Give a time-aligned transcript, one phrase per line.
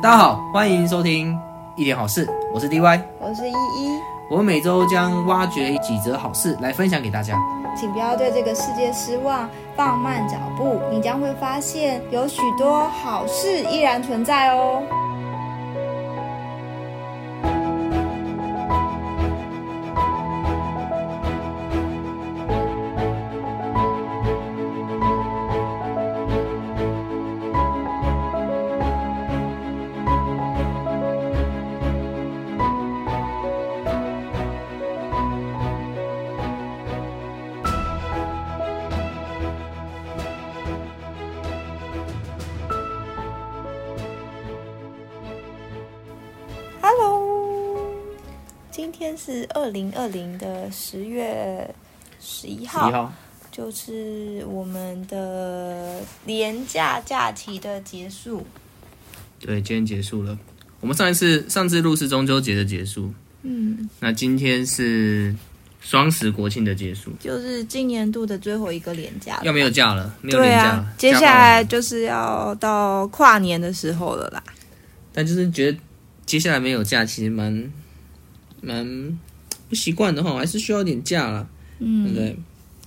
[0.00, 1.36] 大家好，欢迎收听
[1.74, 4.00] 一点好事，我是 DY，我是依依。
[4.30, 7.36] 我们每周将挖掘几则好事来分享给大家，
[7.76, 14.80] 请不要对这个世界失望，放慢脚步，你将会发现有许多好事依然存在哦。
[49.28, 51.68] 是二零二零的十月
[52.18, 53.12] 十一号，号，
[53.52, 58.46] 就是我们的年假假期的结束。
[59.38, 60.38] 对，今天结束了。
[60.80, 63.12] 我们上一次上次录是中秋节的结束，
[63.42, 65.36] 嗯，那今天是
[65.78, 74.42] 双十国庆的结束，就是今年度的最后一个年假，要没有假了，没有年假了，啊，接下来就是要到跨年的时候了啦。
[75.12, 75.78] 但就是觉得
[76.24, 77.70] 接下来没有假，其实蛮。
[78.60, 79.18] 蛮
[79.68, 81.46] 不习惯的话，我还是需要点假啦。
[81.78, 82.36] 嗯，对不对？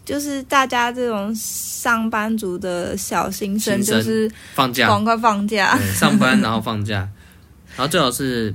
[0.03, 7.07] 就是大家这种上班族的小心声，就是放假，赶快放假，上班 然后放假，
[7.75, 8.53] 然后最好是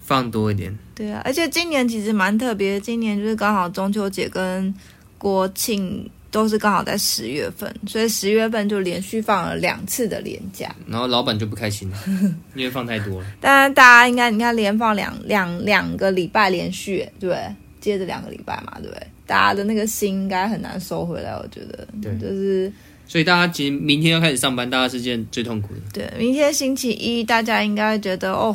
[0.00, 0.76] 放多一点。
[0.94, 4.74] 对啊，而且今年其实蛮特别，今年就是刚好中秋节跟
[5.18, 6.10] 国庆。
[6.36, 11.96] 都是刚好在十月份，所以十月份就连续放了两次的年假，然后老板就不开心了，
[12.54, 13.26] 因为放太多了。
[13.40, 17.38] 当然，大家应该你看连放两两两个礼拜连续，对，
[17.80, 19.06] 接着两个礼拜嘛，对不对？
[19.26, 21.88] 大家的那个心应该很难收回来，我觉得。
[22.02, 22.70] 对，就是。
[23.08, 25.80] 所以大家其实明天要开始上班，大家是件最痛苦的。
[25.94, 28.54] 对，明天星期一，大家应该觉得哦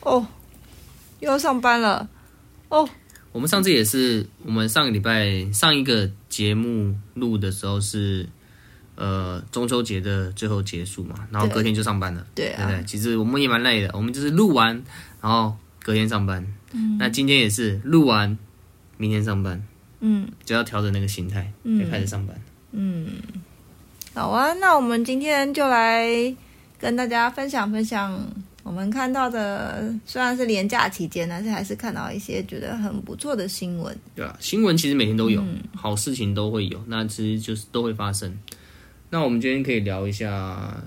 [0.00, 0.26] 哦，
[1.20, 2.06] 又要上班了，
[2.68, 2.86] 哦。
[3.32, 8.28] 我们上次也是，我们上个礼拜上一个节目录的时候是，
[8.96, 12.26] 呃，中秋节的最后结束嘛，然后隔天就上班了。
[12.34, 14.82] 对，对啊，对，其实我们也蛮累的，我们就是录完，
[15.22, 16.44] 然后隔天上班。
[16.72, 18.36] 嗯，那今天也是录完，
[18.96, 19.62] 明天上班。
[20.00, 22.36] 嗯，就要调整那个心态，就开始上班。
[22.72, 23.06] 嗯，
[24.12, 26.34] 好啊，那我们今天就来
[26.80, 28.26] 跟大家分享分享。
[28.64, 33.96] 我们看到的虽然是连假期间，但是还是看到一些觉得很不错的新闻。
[34.16, 38.36] 对啊，新闻其实每天都有，嗯、好事情都会有，那其实就是都会发生。
[39.10, 40.82] 那我们今天可以聊一下，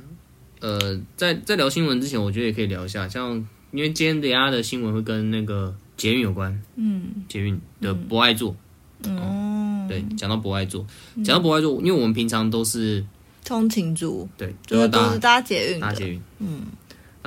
[0.59, 3.35] 呃，在在聊新闻之前，我觉得也可以聊一下，像
[3.71, 8.55] 因为今天大家的新闻会跟那个捷运有关，嗯，捷运的不爱座，
[9.03, 10.83] 嗯，哦、对，讲到不爱座，
[11.23, 13.05] 讲到不爱座，因为我们平常都是
[13.45, 16.61] 通勤族，对，就是都是搭捷运，搭捷运，嗯。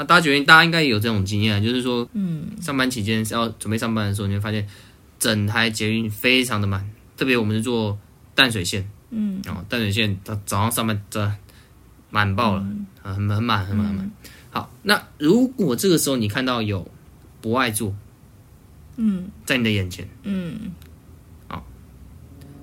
[0.01, 4.67] 那大家觉得大家应该也有这种经验，就是说，嗯，上班期间要准备上班的时候，你会发现
[5.19, 7.99] 整台捷运非常的满，特别我们是坐
[8.35, 11.31] 淡水线，嗯，哦，淡水线它早上上班这
[12.09, 12.67] 满爆了，
[13.03, 14.11] 很很满很满很满。
[14.49, 16.91] 好，那如果这个时候你看到有
[17.43, 17.95] 不爱坐，
[18.97, 20.73] 嗯，在你的眼前，嗯，
[21.47, 21.67] 好，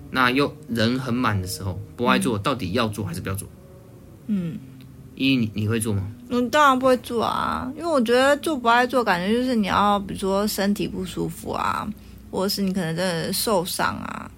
[0.09, 3.47] 那又人很满的时候，不爱坐到底要做还是不要做？
[4.25, 4.57] 嗯。
[5.17, 6.07] 一你你会做吗？
[6.29, 11.88] 嗯，当然不会做啊，因为我觉得做不爱做，感觉就是你要比如说身体不舒服啊，
[12.29, 14.29] 或者是你可能真的受伤啊，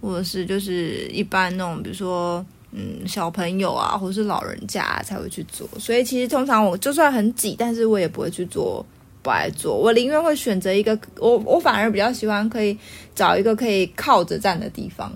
[0.00, 5.68] 或者是就是一般那种比如说嗯小朋友啊，或者是老人家、啊、才会去做。
[5.78, 8.84] 所以其实通常我就算很挤，但是我也不会去做
[9.22, 12.76] 不爱做，我宁愿会选择一个我我反而比较喜欢可以
[13.14, 15.12] 找一个可以靠着站的地方。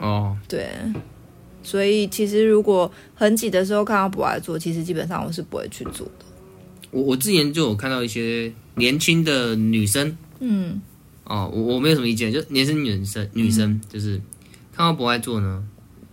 [0.00, 0.68] 哦，对。
[1.64, 6.24] 所以其实如果很挤的时候看到不爱坐，其实基本上我是不会去做的。
[6.92, 10.80] 我我之前就有看到一些年轻的女生，嗯，
[11.24, 14.20] 哦，我我没有什么意见，就年轻女生女生、嗯、就是
[14.72, 15.64] 看到不爱坐呢，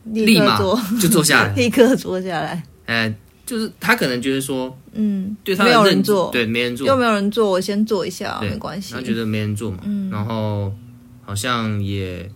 [0.05, 0.57] 立马
[0.99, 2.63] 就坐下来， 立刻坐下来。
[2.85, 3.13] 哎，
[3.45, 8.93] 就是他可能觉得说，嗯，对他没有人坐，对，没人坐，又没有人坐，我先坐一下，没关系。
[8.93, 10.73] 他觉得没人坐嘛，嗯，然后
[11.23, 12.27] 好像也。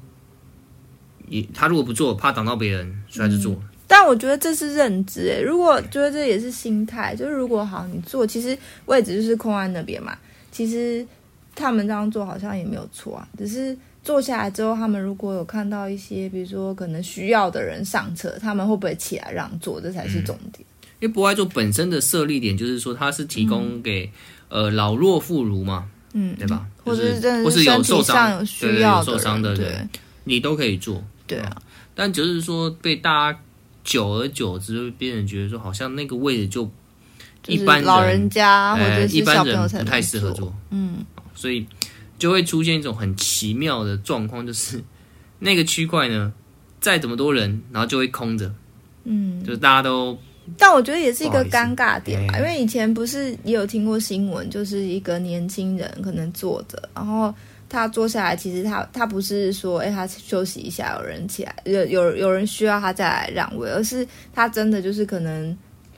[1.27, 3.62] 你他如果不做，怕挡到别人，所以还是做、嗯。
[3.88, 10.18] 但我觉得这是认知诶，如果觉得这也是心态，就是如果好你做，其实位置就是空安那边嘛。
[10.51, 11.06] 其实
[11.54, 19.80] 他们这样做好像也没有错啊，只是坐下来之后，他们如果有看到一些，比如说可能需要的人上车，他们会不会起来让座？
[19.80, 20.66] 这才是重点。
[20.81, 24.10] 嗯、因为博爱座本身的设立点就是说，它是提供给、
[24.50, 26.66] 嗯、呃老弱妇孺嘛，嗯，对吧？
[26.83, 29.89] 或者是真的是有受伤有需要的受伤的人，
[30.24, 31.04] 你都可以坐。
[31.27, 31.62] 对啊，
[31.94, 33.39] 但就是说被大家
[33.83, 36.69] 久而久之会变成觉得说，好像那个位置就
[37.48, 41.66] 一般老人家或者是一般小朋友人不太适合坐，嗯，所以
[42.18, 44.83] 就会出现一种很奇妙的状况，就是
[45.39, 46.33] 那个区块呢，
[46.80, 48.51] 再怎么多人，然后就会空着，
[49.04, 50.18] 嗯，就是大家都。
[50.60, 57.33] 但我觉得也是一个尴尬点吧，因为以前不是也有听过新闻，就是一个年轻人可能坐着，然后
[57.70, 65.58] 他坐下来，其实他他不是说，哎，他休息一下，有人起来，有有有人需要他再来让位，而是他真的就是可能。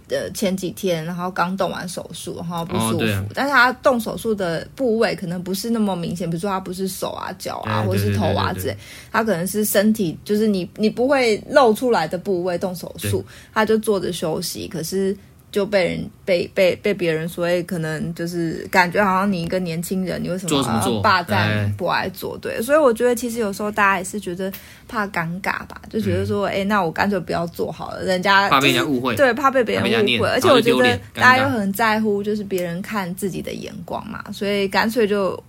[0.10, 8.78] 的前几天，然后刚动完手术，然后不舒服，哦啊、但是他动手术的部位可能不是那么明显，比如说他不是手啊、脚啊，或者是头啊之类，
[9.12, 13.22] 他可能是身体，就是你你不会露出来的部位动手术，
[13.54, 15.14] 他就坐着休息，可是。
[15.50, 22.38] 就被人被被被别人所以，可能就是感觉好像你一个年轻人，你为什么要霸占不爱做？
[22.38, 24.52] 对，所以我觉得其实有时候大家也是觉得
[24.88, 35.42] 怕尴尬吧，就觉得说，哎、嗯，那我干脆不要做好了，人家、就是、怕被人家误会，对，怕被别人误会，而且我觉得大家又很在乎，就是别人看自己的眼光嘛，所以干脆就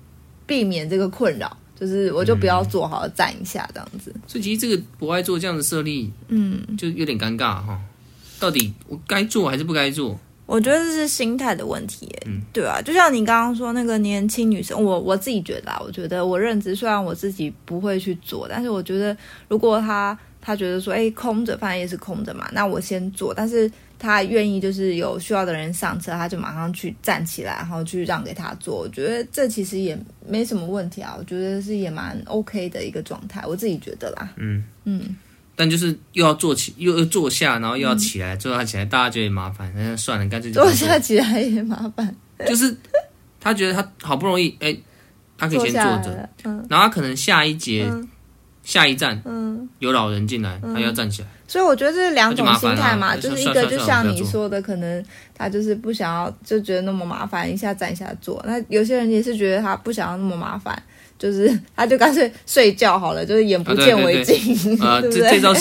[0.46, 4.14] 避免这个困扰，就是我就不要做好了，站一下这样子。
[4.26, 7.78] 所以其实这个不爱做这样的设立，嗯，就有点尴尬哈。
[8.38, 10.18] 到底我该做还是不该做？
[10.46, 19.14] 我觉得这是心态的问题，嗯，对啊，就像你刚刚说那个年轻女生，我我自己觉得啊，我觉得我认知，虽然我自己不会去做，但是我觉得
[19.48, 35.14] 如果她她觉得说，哎，空着，反正也是空着嘛，那我先做，但是她愿意就是有需要的人上车，她就马上去站起来，然后去让给他做，我觉得这其实也没什么问题啊，我觉得是也蛮 OK 的一个状态，我自己觉得啦，嗯嗯。
[35.58, 42.14] 但就是又要坐起，又要坐下，然后又要起来，坐下起来，大家觉得麻烦，那算了，干脆就坐下起来也麻烦。
[42.46, 42.72] 就是
[43.40, 44.76] 他觉得他好不容易，哎，
[45.36, 47.90] 他可以先坐着，嗯，然后他可能下一节、
[48.68, 51.28] 下一站，嗯，有老人进来，他要站起来。
[51.46, 55.02] 所以我觉得这是两种心态嘛，就是一个就像你说的，可能
[55.34, 58.44] 他就是不想要，就觉得那么麻烦，一下站一下坐。
[58.46, 60.80] 那有些人也是觉得他不想要那么麻烦。
[61.18, 65.22] 就是， 他就干脆睡觉好了，就是眼不见为净，啊，对， 不对？
[65.22, 65.54] 这这招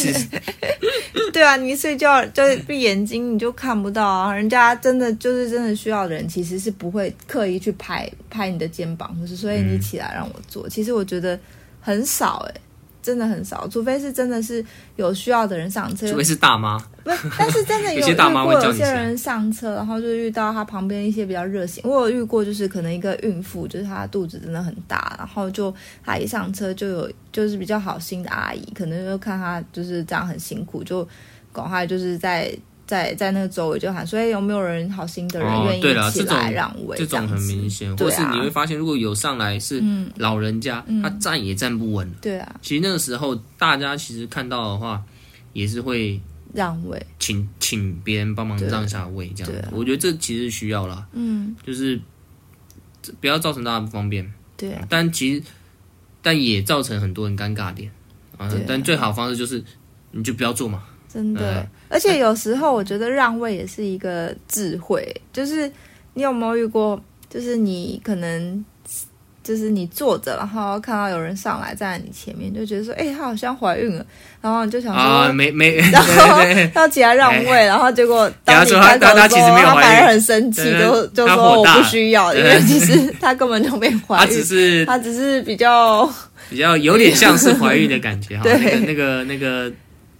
[1.33, 4.36] 对啊，你睡觉就闭眼睛，你就看不到啊。
[4.36, 10.68] 人家真的就是真的需要的人，其实是不会刻意去拍拍你的肩膀，或是所以你起来让我做。
[10.68, 11.39] 嗯、其实我觉得
[11.80, 12.62] 很少哎、欸。
[13.07, 14.63] 真的很少，除非是真的是
[14.98, 21.81] 有需要的人上车，除非是大妈，不，但是真的有， 有些大妈会有些人上车，然后就遇到他旁边一些比较热心。
[21.86, 25.74] 我有遇过，就是可能一个孕妇，就是她肚子真的很大，然后就
[26.04, 31.07] 她一上车就有就是比较好心的阿姨，可能就看她就是这样很辛苦，就
[31.54, 32.54] 赶快就是在。
[32.87, 36.97] 在在那个周围就喊，所以有没有人好心的人愿意起来让位？
[36.97, 39.83] 这种很明显，或是你会发现，如果有上来是
[40.15, 42.09] 老人家，他站也站不稳。
[42.21, 45.03] 对啊，其实那个时候大家其实看到的话，
[45.51, 46.19] 也是会
[46.53, 49.53] 让位，请请别人帮忙让下位这样。
[49.71, 51.99] 我觉得这其实需要啦，嗯，就是
[53.19, 54.31] 不要造成大家不方便。
[54.55, 55.43] 对，但其实
[56.21, 57.91] 但也造成很多人尴尬点
[58.37, 58.49] 啊。
[58.65, 59.61] 但最好的方式就是
[60.11, 60.83] 你就不要做嘛。
[61.09, 65.15] 真的，而且有时候我觉得让位也是一个智慧。
[65.31, 65.71] 就是
[66.13, 67.01] 你有没有遇过？
[67.29, 68.65] 就是你可能
[69.43, 74.05] 就是你坐着，然后看到有人上来站在你前面，就觉得说：“哎，她好像怀孕了。”
[74.41, 75.75] 然后你就想说：“没没。
[75.91, 76.41] ”然后
[76.73, 86.09] 要起来让位，然后结果当你开口的时候，他反而很生气，就就说：“我不需要，因为其实他根本就没怀孕，他只是他只是比较
[86.49, 88.39] 比较有点像是怀孕的感觉。
[88.44, 89.69] ”对，那个那个。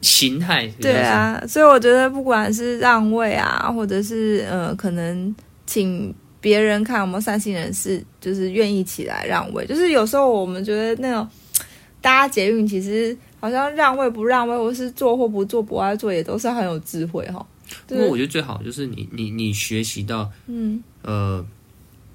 [0.02, 5.36] 形态对啊，所以我觉得不管是让位啊，或者是呃，可能
[5.66, 9.66] 请别人看有没有善心人士，就是愿意起来让位。
[9.66, 11.28] 就是有时候我们觉得那种
[12.00, 17.46] 大家捷运其实好像让位不让位，或是做或不做不爱做，也都是很有智慧哈。
[17.88, 21.44] 不过我觉得最好就是你你你学习到，嗯呃，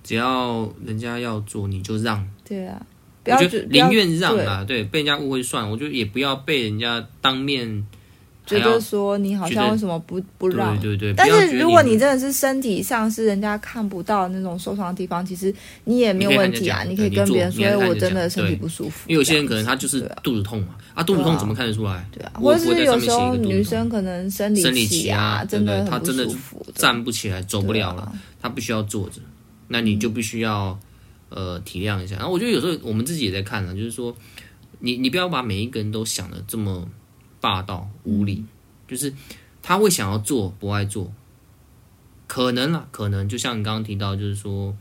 [0.04, 2.26] 只要人家要做你就让。
[2.44, 2.80] 对啊。
[3.24, 7.86] 我觉得宁愿让啊，对，被人家误会算，我觉得也不要被人家当面
[8.44, 11.14] 觉得说你好像为什么不不让，对对对。
[11.14, 19.08] 但是如果你真的是身体上是人家看不到那种受伤的地方，其实你也没有问题啊，你可以跟别人说，我真的身体不舒服。
[19.08, 22.04] 因为有些人可能他就是肚子痛嘛，啊，肚子痛怎么看得出来？
[22.10, 26.26] 对啊，或者是有时候女生可能生理期啊，真的她真的
[26.74, 29.20] 站不起来，走不了了，她必须要坐着，
[29.68, 30.76] 那你就必须要。
[31.34, 32.16] 呃，体谅一下。
[32.16, 34.14] 然后我觉得有时候我们自己也在看呢，就是说，
[34.80, 36.88] 你你不要把每一个人都想的这么
[37.40, 38.44] 霸道无理，
[38.86, 39.12] 就是
[39.62, 41.12] 他会想要做不爱做，
[42.26, 44.76] 可能啦，可能就像你刚刚提到，就是说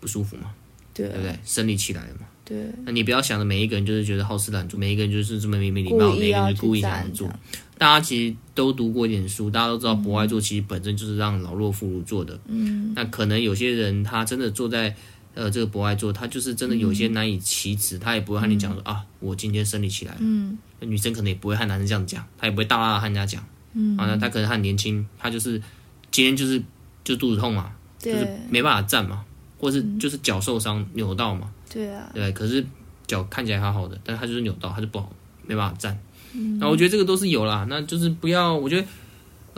[0.00, 0.52] 不舒服嘛，
[0.94, 1.38] 对，对不对？
[1.44, 2.70] 生理期来了嘛，对。
[2.84, 7.28] 那你不要想着每一个人就是觉得好吃懒做，每一个人就是这么没没礼貌，每一个人就故意想要做。
[7.76, 12.36] 大家其实都读过一点书，大家都知道不爱做其实本身就是让老弱妇孺做的。
[12.46, 14.96] 嗯，那可能有些人他真的坐在
[15.38, 20.18] 呃这个不爱做，他就是真的有些难以启齿，他也不会和你讲说、嗯、啊，我今天生理起来了。
[20.20, 23.40] 嗯，女生可能也不会和男生这样讲，他也不会大大的和人家讲。
[23.72, 25.62] 嗯，啊，那他可能很年轻，他就是
[26.10, 26.60] 今天就是
[27.04, 29.24] 就肚子痛嘛，就是没办法站嘛，
[29.60, 31.48] 或是就是脚受伤扭到嘛。
[31.72, 32.66] 对啊，对，可是
[33.06, 35.12] 脚看起来好好的，但是他就是扭到，他就不好，
[35.46, 35.96] 没办法站。
[36.32, 38.88] 嗯，那我觉得这个都是有啦，那就是不要，我觉得，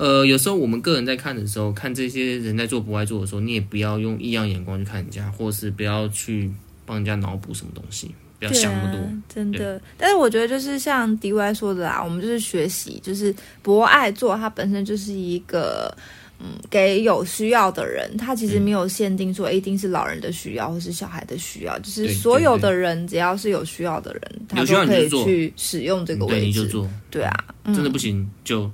[0.00, 6.50] 呃，有时候我们个人在看的时候，看这些人在做博爱做的时候，你也不要用异样眼光去看人家，或是不要去
[6.86, 9.78] 帮人家脑补什么东西，不要想那么多，啊、真的。
[9.98, 15.94] 但是我觉得就是像 DY 说的啊，我们就是学习，就是博爱做它本身就是一个。
[16.42, 26.40] 嗯，给有需要的人，他其实没有限定说一定是老人的需要或是小孩的需要，就是所有的人只要是有需要的人，他都可以去使用这个位置。
[26.40, 26.90] 对，你就做。
[27.10, 27.34] 对啊，
[27.66, 28.70] 真的不行就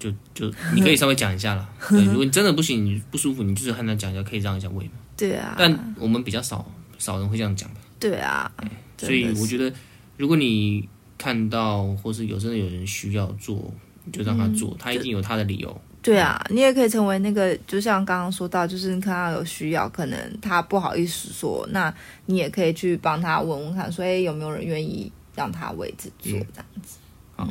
[0.00, 1.68] 就就你可以稍微讲一下啦。
[1.90, 4.92] 对，如果你真的不行，你不舒服，你就是和他讲一下，可以让一下位嘛。
[5.16, 5.54] 对啊。
[5.56, 7.70] 但我们比较少少人会这样讲。
[8.00, 8.50] 对啊。
[8.98, 9.72] 所以我觉得，
[10.16, 13.72] 如果你看到或是有真的有人需要做，
[14.04, 15.80] 你就让他做，他一定有他的理由。
[16.02, 26.96] 对啊，你也可以成为那个，就像刚刚说到，就是你看到有需要，可能他不好意思说，那你也可以去帮他问问看，所以有没有人愿意让他位置做这样子。
[27.36, 27.46] 好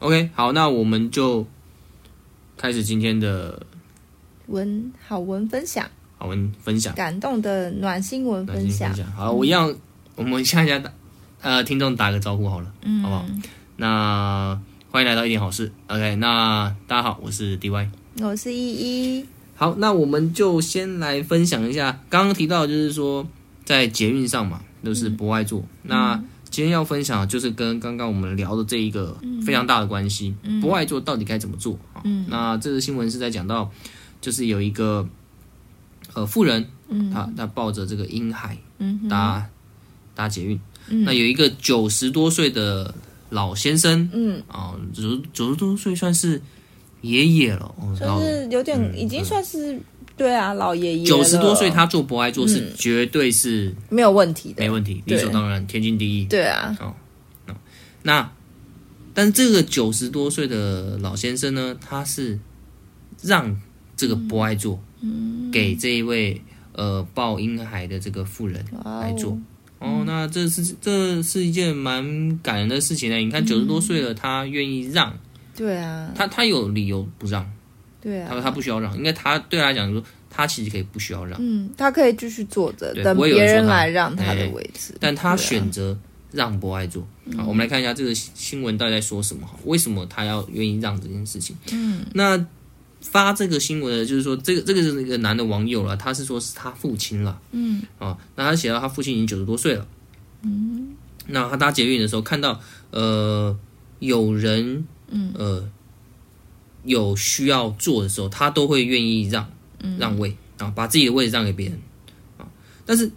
[0.00, 1.46] ，OK，好，那我们就
[2.56, 3.64] 开始今天的
[4.46, 8.94] 文好文分享，好文分享，感动的暖心文分享。
[9.16, 9.74] 好，我一样，
[10.14, 10.92] 我们向大家
[11.40, 13.26] 呃听众打个招呼好了，嗯，好不好？
[13.76, 14.60] 那。
[14.92, 17.88] 欢迎来到一点好事，OK，那大家好，我是 DY，
[18.20, 18.72] 我是依
[19.18, 19.26] 依。
[19.54, 23.26] 好，那我们就先来分享一下，刚刚提到就是说
[23.64, 25.60] 在捷运上嘛，都是不爱坐。
[25.60, 31.76] 嗯、那今天要分享就是跟刚刚我们聊的这一个非常大的关系，嗯、博爱做到底该怎么做？
[32.04, 33.68] 嗯，那这个新闻是在讲到，
[34.20, 35.08] 就是有一个
[36.14, 39.44] 呃富人，嗯，他他抱着这个婴孩，嗯，搭
[40.14, 42.94] 搭捷运，嗯、那有一个九十多岁的。
[43.32, 46.38] 老先生，嗯，啊，九九十多岁算是
[47.00, 49.80] 爷爷了，算是有点，嗯、已经算是
[50.16, 51.04] 对啊，老爷爷。
[51.04, 56.24] 九十多岁他做博爱做是绝对是、嗯、没有问题的，没问题，理所当然，天经地义。
[56.26, 56.94] 对啊，哦，
[58.02, 58.30] 那
[59.14, 62.38] 但这个九十多岁的老先生呢，他是
[63.22, 63.60] 让
[63.96, 64.80] 这个博爱座
[65.52, 66.40] 给这一位
[66.72, 69.38] 呃抱婴孩的这个妇人来做。
[69.78, 73.16] 哦，那这是这是一件蛮感人的事情呢。
[73.16, 75.18] 你看九十多岁了，他愿意让，
[75.56, 77.50] 对啊，他他有理由不让，
[78.02, 85.96] 对啊，他说他不需要让，因为他对他来讲说，他其实可以不需要让，嗯，他可以继续坐着等别人来让他的位置，但他选择
[86.32, 87.06] 让博爱座。
[87.36, 89.48] 好，我们来看一下这个新闻到底在说什么？
[89.64, 91.56] 为什么他要愿意让这件事情？
[91.72, 92.44] 嗯，那。
[93.10, 99.84] 发这个新闻的，就是说这个这个是一个男的网友了，他是说是他父亲了，嗯，啊，那他写到他父亲已经九十多岁了，
[100.42, 100.94] 嗯，
[101.26, 102.60] 那他搭捷运的时候看到
[102.92, 103.58] 呃
[103.98, 105.68] 有人，嗯，呃
[106.84, 109.48] 有需要做的时候，他都会愿意让
[109.98, 111.78] 让位啊，把自己的位置让给别人
[112.38, 112.46] 啊，
[112.84, 113.10] 但是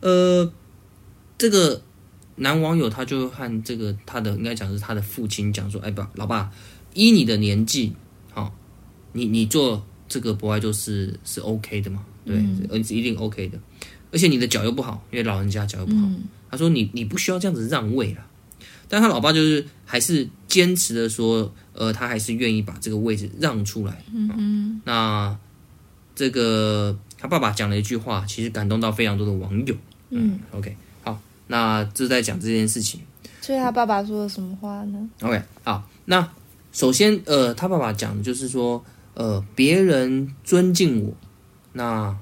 [0.00, 0.52] 呃
[1.36, 1.82] 这个
[2.36, 6.50] 男网友他就和这个他的应该讲是他的父亲讲说，哎不，老爸，
[6.94, 7.92] 依你的年纪。
[8.30, 8.54] 好
[9.12, 12.04] 你你做这个博爱就是是 OK 的嘛？
[12.24, 13.58] 对，嗯，是一定 OK 的。
[14.12, 16.02] 而且你的脚又不好，因为老人家脚又不好。
[16.06, 18.24] 嗯，他说你你不需要这样子让位了。
[18.88, 24.02] 但他老爸就是还是坚持的说，呃，他还是愿意把这个位置让出来。
[24.12, 25.38] 嗯，嗯，那
[26.14, 29.74] 这个他爸爸讲了一句话，其实感动到非常多的网友。
[30.10, 33.00] 嗯，嗯，OK，好，那这是在讲这件事情。
[33.40, 36.28] 所以他爸爸说了什么话呢？OK，好，那
[36.72, 38.84] 首先，呃，他爸爸讲的就是说。
[39.14, 41.12] 呃，别人尊敬我，
[41.72, 42.16] 那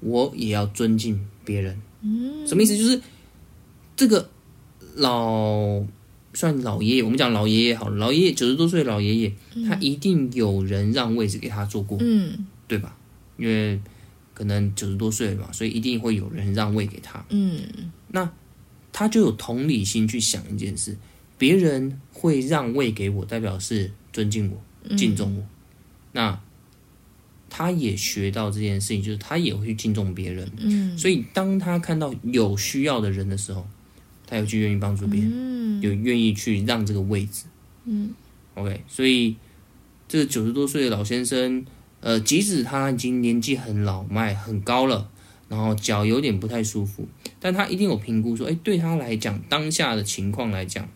[0.00, 1.80] 我也要尊敬别人。
[2.02, 2.76] 嗯，什么意思？
[2.76, 3.00] 就是
[3.96, 4.28] 这个
[4.94, 5.82] 老
[6.34, 12.96] 算老爷爷，我们讲老爷爷好了，老爷爷九十多岁的老爷爷，嗯、他一定有人让位置给他坐过，嗯，对吧？
[13.38, 13.80] 因为
[14.34, 17.24] 可能九十多岁了嘛，所以一定会有人让位给他。
[17.30, 17.60] 嗯，
[18.08, 18.30] 那
[18.92, 20.96] 他就有同理心去想一件事：
[21.38, 25.40] 别人会让位给我，代表是尊敬我、敬重我。
[25.40, 25.48] 嗯
[26.16, 26.40] 那
[27.50, 30.48] 他也学到这件事情，就是他也会去敬重别人。
[30.58, 33.66] 嗯，所以当他看到有需要的人的时候，
[34.26, 37.44] 他又去愿意帮助别人，嗯，有愿意去让这个位置。
[37.84, 38.14] 嗯
[38.54, 39.36] ，OK，所以
[40.08, 41.64] 这个九十多岁的老先生，
[42.00, 45.10] 呃，即使他已经年纪很老迈、很高了，
[45.48, 47.06] 然后脚有点不太舒服，
[47.38, 50.88] 但他一定有评估说，哎，对他来讲，当下的情况来讲，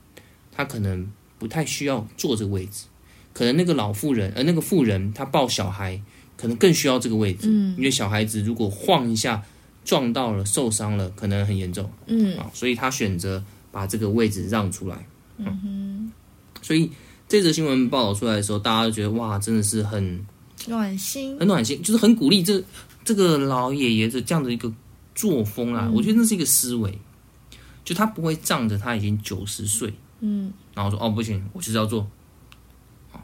[0.50, 2.87] 他可能不太需要坐这个位置，
[3.32, 6.00] 可能那个老妇人，而、呃、那个妇人她抱小孩，
[6.37, 9.42] 可能更需要这个位置，嗯，因为小孩子如果晃一下
[9.88, 12.37] 撞到了受伤了，可能很严重，嗯。
[12.37, 13.42] 啊，所以他选择
[13.73, 15.07] 把这个位置让出来，
[15.38, 16.12] 嗯哼，
[16.61, 16.90] 所以
[17.26, 20.26] 这则新闻报道出来的时候，大家都觉得哇，真的是很
[20.66, 22.42] 暖心，很暖心，就是很鼓励。
[22.42, 22.62] 这
[23.02, 24.71] 这个老爷爷的这样的一个
[25.14, 26.99] 作风啊，嗯、我觉得那是一个思维，
[27.83, 29.95] 就他不会仗着他已经九十岁。
[30.21, 32.07] 嗯，然后说哦不行，我就是要做，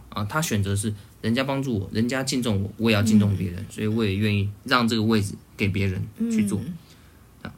[0.09, 0.95] 啊，他选择是
[1.25, 6.61] 人家帮助我，人家敬重我，我也要敬重别人，嗯、所以我也愿意让这个位置给别人去做，
[7.43, 7.51] 嗯、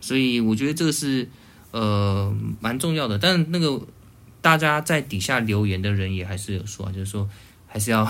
[0.00, 1.28] 所以我觉得这个是
[1.72, 3.18] 呃蛮重要的。
[3.18, 3.84] 但那个
[4.40, 7.28] 大家在底下留言的人也还是有说，就是说
[7.66, 8.08] 还是要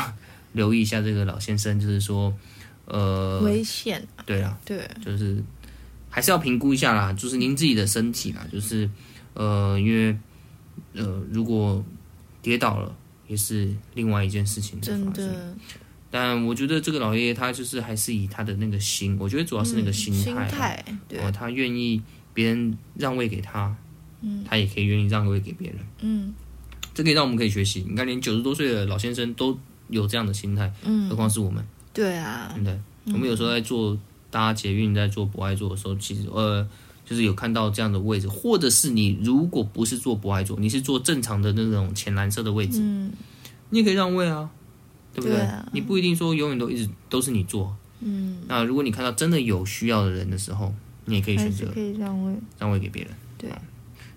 [0.52, 2.32] 留意一下这个老先生，就是说
[2.84, 5.42] 呃危险，对啊，对，就是
[6.10, 8.88] 还是要评估一下啦，就是您自己的身体啦，就是。
[9.34, 10.14] 呃，因为
[10.92, 11.82] 呃，如果
[12.42, 12.94] 跌倒了，
[13.26, 15.12] 也是另外一件事情的发生。
[15.12, 15.58] 真。
[16.10, 20.18] 但我觉得这个老爷爷他就是还是以他的那个心，我觉得主要是那个心态。
[20.18, 20.84] 嗯、心态。
[21.08, 21.18] 对。
[21.20, 22.02] 呃、他愿意
[22.34, 23.74] 别人让位给他，
[24.20, 25.78] 嗯，他也可以愿意让位给别人。
[26.00, 26.34] 嗯。
[26.92, 27.84] 这可以让我们可以学习。
[27.88, 31.64] 你看，连九十多岁的老先生都有这样的心态，嗯，何况是我们？
[31.94, 32.54] 对啊。
[32.62, 32.78] 对？
[33.06, 33.98] 我们有时候在做
[34.30, 36.68] 搭捷运，在做不爱做的时候，其实呃。
[37.12, 43.12] 就是有看到这样的位置，或者是你如果不是坐博爱座，你是坐正常的那种浅蓝色的位置，嗯，
[43.68, 44.48] 你也可以让位啊，
[45.12, 45.36] 对不对？
[45.36, 48.38] 对啊，你不一定说永远都一直都是你坐，嗯。
[48.48, 53.12] 那如果你看到真的有需要的人的时候，你也可以选择可以让位，让位给别人。
[53.36, 53.50] 对，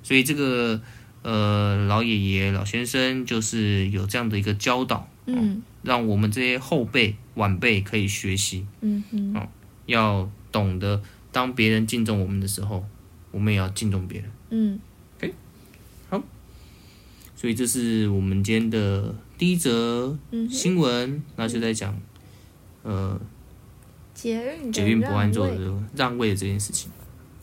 [0.02, 0.80] 所以这个
[1.22, 9.50] 呃老爷爷老先生就是有这样的一个教导，嗯，让我们这些后辈晚辈可以学习，嗯嗯，哦，
[9.86, 11.02] 要懂得。
[11.36, 12.86] 当别人敬重我们的时候，
[13.30, 14.32] 我们也要敬重别人。
[14.52, 14.80] 嗯
[15.18, 15.34] ，OK，
[16.10, 16.24] 好。
[17.36, 20.18] 所以这是我们今天的第一则
[20.50, 21.94] 新闻，嗯、那就在讲
[22.84, 23.20] 呃
[24.14, 26.90] 捷运捷运不按座的让位的这件事情。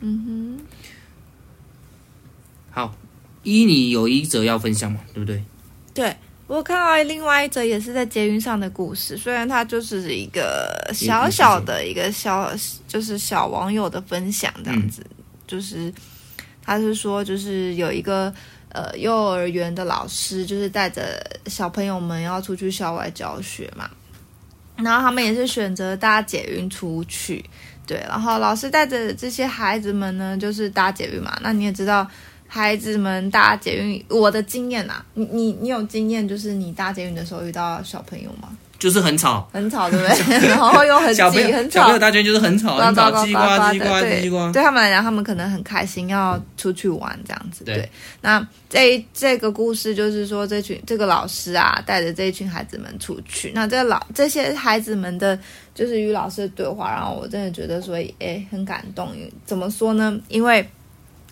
[0.01, 0.65] 嗯哼，
[2.71, 2.97] 好，
[3.43, 5.45] 依你有一则要分享嘛，对不对？
[5.93, 6.17] 对。
[6.53, 12.53] 我看到另外一则也是在捷运上的故事，虽然它就是一个小小的一个小，
[12.87, 15.91] 就是小网友的分享这样子，嗯、就是
[16.63, 18.31] 他是说，就是有一个
[18.69, 23.89] 呃幼儿园的老师，就是带着小朋友们要出去校外教学嘛，
[24.77, 27.43] 然后他们也是选择搭捷运出去，
[27.87, 32.07] 对，然后老师带着这些孩子们呢，就是搭捷运嘛，那你也知道。
[32.55, 38.51] 孩子们搭捷运，我的经验啊，你你你有经验，就是你搭捷运的时候遇到小朋友吗？
[38.79, 40.49] 就是很吵，很吵，对不对？
[40.51, 41.81] 然后又很挤，很吵。
[41.81, 44.53] 小朋友搭捷运就是很吵，很吵，叽呱叽呱叽呱。
[44.53, 47.65] 对他们来讲，他们可能很开心，要出去玩这样子。
[47.65, 47.89] 对，
[48.21, 53.51] 那这这个故事就是说，这群这个老师啊，带着这一群孩子们出去。
[53.55, 55.39] 那这个老这些孩子们的，
[55.75, 59.09] 就是与老师的对话，然后我真的觉得说，哎，很感动。
[59.47, 60.21] 怎么说呢？
[60.29, 60.69] 因为。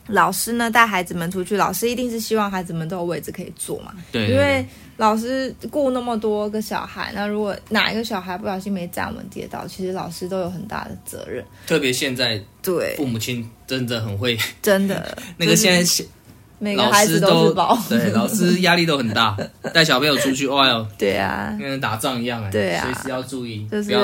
[0.06, 3.92] 老师呢，带孩子们出去，老师一定是希望孩子们都有位置可以坐嘛。
[4.10, 4.64] 对，因为
[4.96, 11.44] 老师顾那么多个小孩，那如果哪一个小孩不小心没站稳跌倒，其实老师都有很大的责任。
[11.66, 16.04] 特别现在，对父母亲真的很会，真的 那个现在
[16.58, 19.36] 每个孩子都是宝，对老师压力都很大，
[19.72, 23.94] 带小朋友出去，哦哟，对啊，跟打仗一样哎，对啊，随时要注意，就是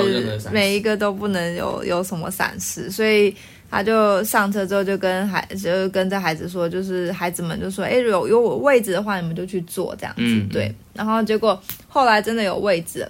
[0.51, 3.35] 每一个都不能有有什么闪失，所以。
[3.70, 10.72] 他就上车之后就跟孩就跟这孩子说，就是孩子们就说，哎，有有我位置的话，你们就去坐这样子，嗯、对。
[10.94, 13.07] 然后结果后来真的有位置，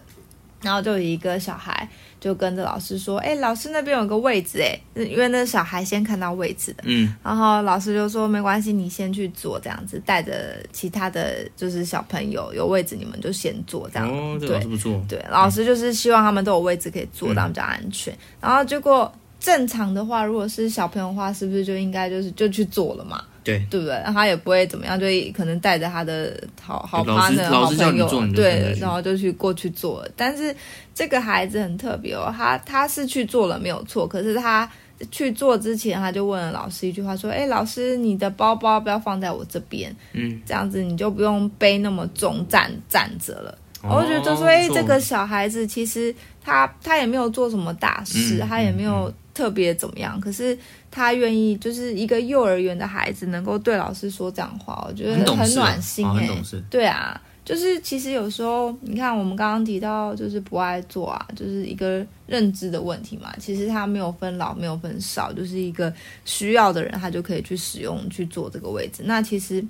[0.62, 1.88] 然后就有一个小孩
[2.18, 7.14] 就跟着老师说，哎，老师那边有个位置，哎，因为那小孩先看到位置的，嗯。
[7.22, 14.10] 然后老师就说没关系，你先去坐这样子，带着其他的就是小朋友有位置，你们就先坐这样。
[14.10, 15.00] 哦，这个不错。
[15.06, 18.12] 对，老师就是希望他们都有位置可以坐，这样比较安全。
[18.14, 19.12] 嗯、然后结果。
[19.46, 23.22] 正常的话，如果是小朋友的话，是不是就应该就是就去做了嘛？
[23.44, 23.94] 对，对不对？
[23.94, 30.10] 然后他也不会怎么样，就可能带着他的好好 partner 好朋友，对，然后就去过去做了。
[30.16, 30.52] 但是
[30.92, 34.68] 这个孩子很特别哦，他他是去做了没有错，可是他
[35.12, 43.56] 去做之前，他就问了老师一句话，说：“哎，老师，你的包包不要放在我这边，嗯，这样子你就不用背那么重，站站着了。”
[43.88, 49.12] 我就觉得说，哎，这个小孩子其实他他也没有做什么大事，他也没有。
[49.36, 50.18] 特别怎么样？
[50.18, 50.56] 可是
[50.90, 56.26] 他愿意，就是一个幼儿园的孩子能够对老师说这样话，我觉得很暖心哎。
[56.70, 63.30] 对啊，就是其实有时候你看，我们刚刚提到就是不爱做啊，就是一个认知的问题嘛。
[63.38, 65.92] 其实他没有分老，没有分少，就是一个
[66.24, 69.02] 需要的人，他就可以去使用去做这个位置。
[69.04, 69.62] 那其实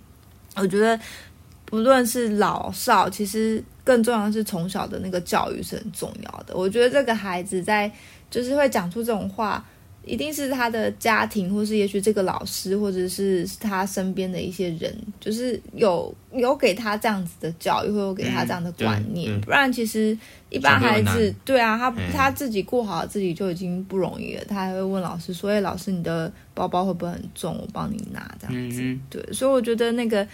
[0.55, 0.97] 我觉得
[1.65, 6.55] 不论是老少，其实更重要的是从小的那个教育是很重要的。
[6.55, 7.91] 我觉得这个孩子在
[8.29, 9.65] 就是会讲出这种话。
[10.09, 19.37] 一定是他的家庭，或是也许这个老师，或者是他身边的一些人，就是有有给他这样子的教育，或有给他这样的观念。
[19.37, 20.17] 嗯、不然，其实
[20.49, 24.45] 一般孩子，对啊，他他自己过好自己就已经不容易了。
[24.45, 27.59] 他还会问老师说：“哎，老师，你的包包会不会很重？
[27.59, 28.81] 我帮你拿。”这样子。
[28.83, 30.25] 嗯、对，所以我觉得那个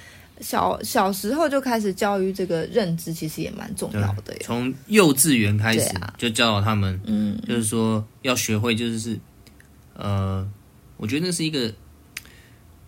[0.42, 4.37] 小小时候就开始教育这个认知，其实也蛮重要的。
[4.42, 9.18] 从幼稚园开始就教导他们，嗯，就是说要学会，就是。
[9.94, 10.50] 呃，
[10.96, 11.70] 我觉得那是一个，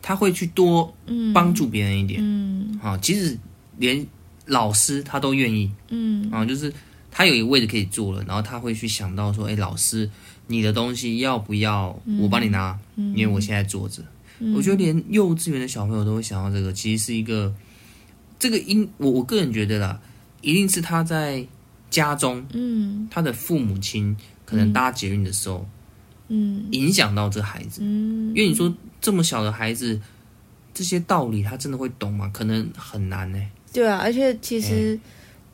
[0.01, 0.93] 他会去多
[1.35, 3.39] 帮助别人一点，嗯，啊，其实
[3.77, 4.05] 连
[4.47, 6.73] 老师他都愿意，嗯，啊，就是
[7.11, 10.11] 他有一个位置可以坐了，然后他会去想到说，哎，老师，
[10.47, 12.77] 你的东西要不要我帮你拿？
[12.97, 14.03] 因为我现在坐着，
[14.55, 17.55] 我觉得连幼稚园的小朋友都会想到这个，其实是一个，
[18.39, 20.01] 这个因我我个人觉得啦，
[20.41, 21.47] 一定是他在
[21.91, 25.69] 家中，嗯，他的父母亲可能搭捷运的时候。
[26.29, 30.01] 嗯，影响到这孩子，嗯，因为你说这么小的孩子，
[30.73, 32.31] 这些道理他真的会懂吗？
[32.33, 33.39] 可能很难呢。
[33.75, 34.99] 对啊，而且其实，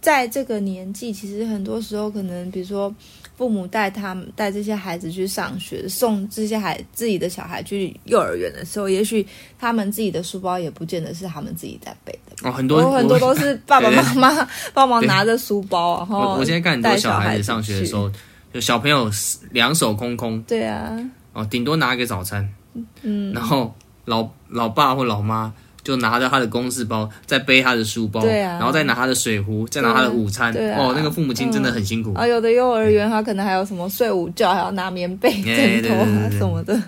[0.00, 2.94] 在这个年纪，其实很多时候可能，比如说
[3.36, 9.26] 父母带他们带这些孩子去上学，送这些孩自己的小孩去幼儿园的时候，也许
[9.58, 12.48] 他们自己的书包也不见得是他们自己在背的。
[12.48, 18.10] 哦，很多很多都是 爸爸妈妈帮忙拿着书包，然后我我现在看很多小孩子上学的时候。
[18.52, 19.08] 就小朋友
[19.52, 20.98] 两手空空，对啊，
[21.32, 22.52] 哦，顶多拿一个早餐，
[23.02, 23.72] 嗯，然后
[24.06, 32.14] 老老爸或老妈就拿着他的公事包，再背他的书包，对啊，然后再拿他的水壶，再拿他的午餐，对啊，哦，那个父母亲真的很辛苦。
[32.14, 32.26] 啊。
[32.26, 36.80] 有的幼儿园他可能还有什么睡午觉，还要拿棉被、 枕头啊什么的，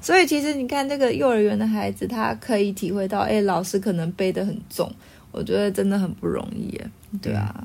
[0.00, 4.90] 所以其实你看这个幼儿园的孩子，他可以体会到，哎，老师可能背得很重，
[5.30, 6.80] 我觉得真的很不容易，
[7.22, 7.64] 对啊，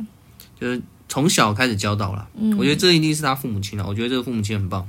[0.60, 0.82] 就是。
[1.10, 3.86] 从小开始教导了，嗯，我觉得这一定是他父母亲了。
[3.88, 4.84] 我觉得这个父母亲很棒，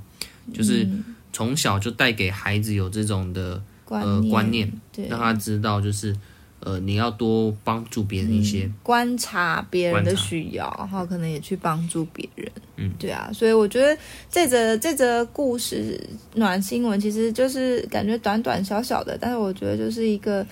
[0.54, 0.88] 就是
[1.34, 6.14] 从小就带给孩子有这种的呃观念，对，让他知道就是
[6.60, 13.30] 呃你要多帮助别人一些，观察别人的需要，然后可能也去帮助别人，嗯，对啊。
[13.32, 13.96] 所以我觉得
[14.30, 16.00] 这则这则故事
[16.34, 20.46] 暖新闻其实就是感觉短短小小的，但是我觉得就是一个。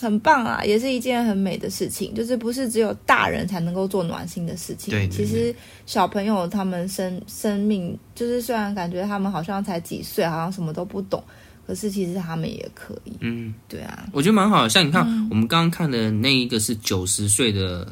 [0.00, 2.14] 很棒啊，也是一件很美的事情。
[2.14, 4.90] 就是不是只有大人才能够做暖心的事情。
[4.90, 5.54] 对，对，对，其实
[5.86, 11.22] 小朋友他们生生命，就是虽然感觉他们好像才几岁，好像什么都不懂，
[11.66, 13.12] 可是其实他们也可以。
[13.20, 14.68] 嗯，对啊，我觉得蛮好的。
[14.68, 17.86] 像你看，嗯、我们刚刚看的那一个是九十岁的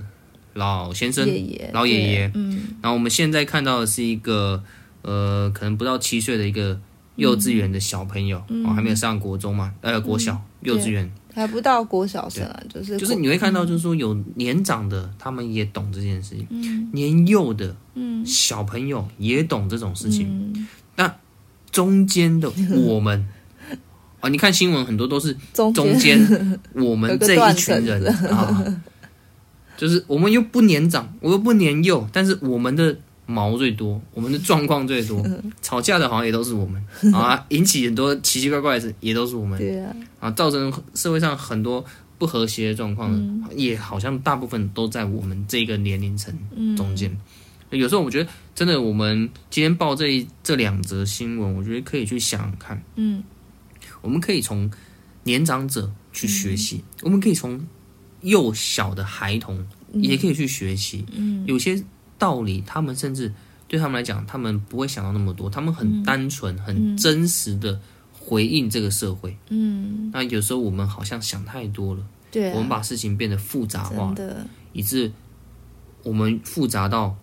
[0.54, 2.30] 老先生，爷爷老爷爷。
[2.34, 4.62] 嗯，然后我们现在看到的是一个
[5.02, 6.78] 呃，可能不到七岁的一个
[7.16, 9.72] 幼稚园的小朋友，嗯、哦，还没有上国中嘛？
[9.80, 11.10] 呃，国小、嗯、幼稚园。
[11.34, 20.26] 还不到国小生啊，就是就是你会看到，就是说有年长的，他们也懂这件事情；嗯、年幼的，嗯，小朋友也懂这种事情。
[20.28, 21.14] 嗯、那
[21.70, 22.50] 中间的
[22.86, 23.26] 我们
[24.20, 26.20] 啊，你看新闻很多都是中间
[26.74, 28.64] 我们这一群人啊，
[29.76, 32.96] 就是我们又不年长，我又不年幼，但是我们的。
[33.32, 35.26] 毛最多，我们的状况最多，
[35.62, 36.80] 吵架的好像也都是我们。
[37.12, 41.82] 啊，引起很多奇奇怪怪的事也都是我们，对啊，啊，造成社会上很多
[42.18, 46.32] 不和谐的状况，嗯、也好像大部分都在我们这个年龄层
[46.76, 47.10] 中间。
[47.70, 53.24] 嗯、有时候我觉得，真的，我们今天报这一这两则新闻，我觉得可以去想想看，嗯，
[54.02, 54.70] 我们可以从
[55.24, 57.58] 年长者去学习，嗯、我们可以从
[58.20, 61.82] 幼小的孩童也可以去学习，嗯，有些。
[62.22, 63.32] 道理，他们甚至
[63.66, 67.80] 对他们来讲，他们不会想到那么多，他们很单纯、嗯、很真实的
[68.12, 69.36] 回应这个社会。
[69.48, 75.10] 嗯，那有时候我们好像想太多了，对、啊，我们把事情变得复杂化，了以致
[76.04, 77.16] 我们复杂到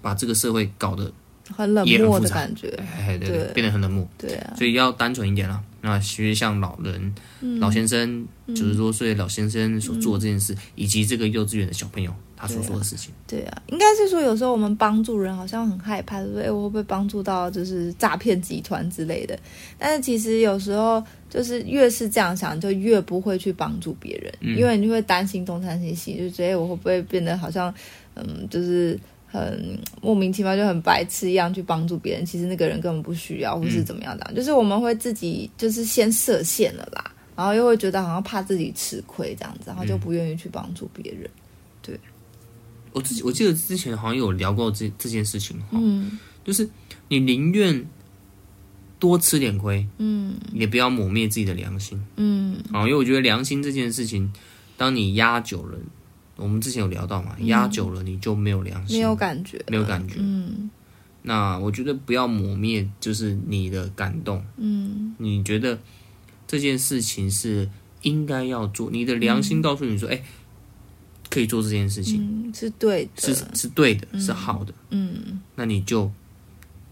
[0.00, 1.12] 把这个社会搞得
[1.54, 3.52] 很冷漠的感觉，哎，对对，对。
[3.52, 5.62] 变得很冷漠，对啊，所以要单纯一点了。
[5.82, 12.10] 那其实像老人、嗯、老先生，九十多岁的老先生所做这件事，嗯、以及这个幼稚园的小朋友。
[12.34, 19.38] 他所做的事情，对啊，应该是说有时候我们帮助人好像很害怕，说哎，我会不会帮助到就是诈骗集团之类的？
[19.78, 27.72] 但是其实有时候就是越是这样想，就越不会去帮助别人，嗯、因为你就会担心东担心西，就觉得我会不会变得好像
[28.16, 28.98] 嗯，就是
[29.32, 32.26] 很莫名其妙就很白痴一样去帮助别人？
[32.26, 34.26] 其实那个人根本不需要，或是怎么样的？
[34.28, 41.30] 嗯、就是我们会自己就是先设限了啦，然后又会觉得好像怕自己吃亏这样子，然后就不愿意去帮助别人，
[41.80, 41.98] 对。
[42.92, 46.68] 我自己我记得之前好像有聊过这这件事情哈，嗯，就是
[47.08, 47.82] 你宁愿
[48.98, 54.30] 多吃点亏，嗯，也不要抹灭自己的良心，嗯，啊，因为我觉得良心这件事情，
[54.76, 55.78] 当你压久了，
[56.42, 60.16] 我们之前有聊到嘛，压久了你就没有良心，没有感觉，没有感觉。
[60.18, 60.70] 嗯，
[61.22, 64.44] 那我觉得不要磨灭，就是你的感动。
[64.56, 65.78] 嗯，你觉得
[66.46, 67.68] 这件事情是
[68.02, 70.22] 应该要做，你的良心告诉你说，哎、嗯，
[71.30, 74.74] 可以做这件事情，嗯、是对的，是是对的，是好的。
[74.90, 76.10] 嗯，那你就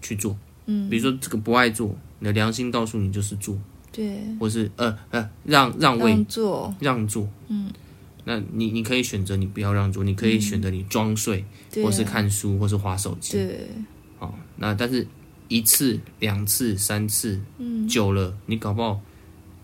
[0.01, 0.37] 去做。
[0.67, 3.59] 嗯，比如说这个不爱做，你的良心告诉你就是做。
[3.93, 7.69] 对，或是呃呃让让位让座让座，嗯，
[8.31, 13.67] 那你你可以选择你不要让座，你可以选择你装睡，嗯、或是看书，或是划手机，对，
[14.21, 15.05] 哦，那但是
[15.49, 19.01] 一次两次三次，嗯，久了你搞不好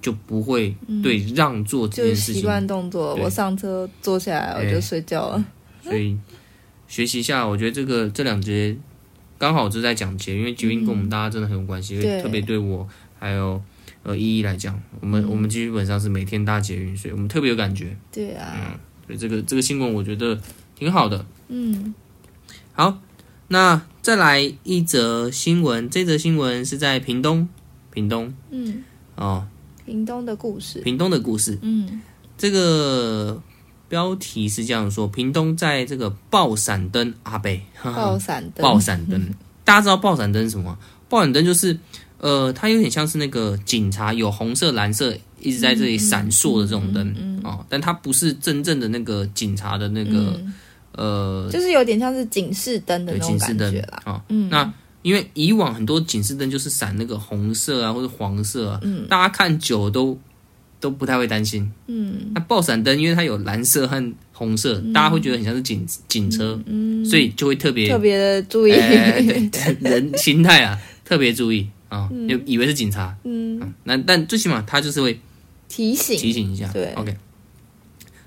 [0.03, 3.15] 就不会对让座这件事情习惯动作。
[3.15, 5.45] 我上车坐下来我就睡觉了，
[5.85, 6.19] 欸、所以
[6.89, 8.77] 学习一下，我觉得这个这两节
[9.39, 12.89] 刚好就在讲捷运，因为捷运跟我们大家真的很有关系，特别对我
[13.21, 13.63] 还有。
[14.07, 17.97] 呃，一一来讲，我们、嗯、我们基本上是每天搭捷运，所以我们特别有感觉。
[18.13, 20.41] 对啊，嗯，所以这个这个新闻我觉得
[20.77, 21.27] 挺好的。
[21.49, 21.93] 嗯，
[22.73, 23.01] 好，
[23.49, 27.49] 那再来一则新闻，这则新闻是在屏东，
[27.91, 28.85] 屏东，嗯，
[29.17, 29.45] 哦，
[29.85, 32.01] 屏东的故事，屏东的故事，嗯，
[32.39, 33.43] 这个
[33.89, 37.51] 标题是这样说：屏东在这个爆闪灯阿伯，
[37.83, 40.79] 爆闪灯，爆闪灯，大家知道爆闪灯是什么？
[41.09, 41.77] 爆闪灯就是。
[42.19, 50.55] 呃，它有点像是那个警察，有红色、蓝色一直在这里闪烁的这种灯、嗯嗯嗯、哦，但它不是真正的那个警察的那个、嗯、
[50.93, 54.01] 呃，就是有点像是警示灯的那种感觉啦。
[54.05, 60.19] 啊、哦，嗯，那因为以往很多警示灯就是闪那个红色啊或者黄色啊，嗯，大家看久了都
[60.81, 71.69] 都不太会担心，嗯，那爆闪灯因为它有蓝色和红色，嗯、大家会觉得很像是警警车，嗯，所以就会特别特别的注意、人 心态啊，特别注意。
[72.01, 75.21] 啊，就以为是警察，嗯，那但最起码他就是会
[75.69, 77.17] 提醒提醒一下，对，OK。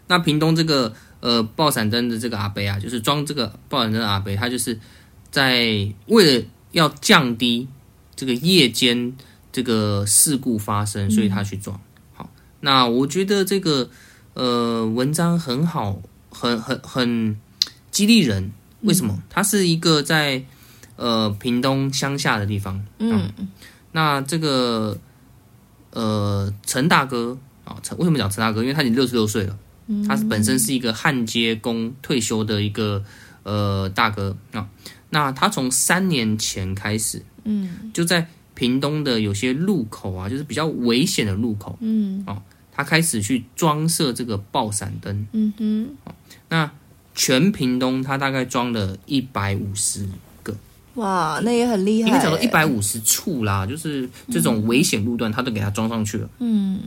[0.07, 4.79] 那屏东这个呃爆闪灯的这个阿伯啊，就是装这个爆闪灯的阿伯，他就是
[5.31, 7.67] 在为了要降低
[8.15, 9.15] 这个夜间
[9.51, 11.75] 这个事故发生，所以他去装。
[11.77, 12.29] 嗯、好，
[12.61, 13.89] 那我觉得这个
[14.33, 17.39] 呃文章很好，很很很
[17.91, 18.51] 激励人。
[18.81, 19.13] 为什么？
[19.15, 20.43] 嗯、他是一个在。
[20.99, 23.31] 呃，屏东乡下的地方，嗯，
[23.93, 24.97] 那这个
[25.91, 28.61] 呃，陈大哥啊，陈为什么讲陈大哥？
[28.61, 29.57] 因为他已经六十六岁了，
[29.87, 33.01] 嗯，他本身是一个焊接工退休的一个
[33.43, 34.35] 呃大哥。
[34.51, 34.67] 啊。
[35.09, 42.41] 那他从三年前开始，嗯，就在屏东的有些路口啊，就是比较危险的路口，嗯，哦，
[42.73, 46.13] 他开始去装设这个爆闪灯，嗯哼，
[46.49, 46.69] 那
[47.15, 50.05] 全屏东他大概装了一百五十。
[50.99, 52.09] 哇，那也很厉害。
[52.09, 56.29] 应该讲到一百五十处啦，就是这种危险路段，他都给他装上去了。
[56.39, 56.77] 嗯，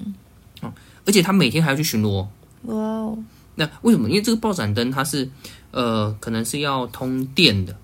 [1.07, 2.27] 而且他每天还要去巡逻。
[2.65, 3.19] 哇哦，
[3.55, 4.11] 那为什么？
[4.11, 5.29] 因为这个爆闪灯它是
[5.71, 7.75] 呃，可能是要通电的，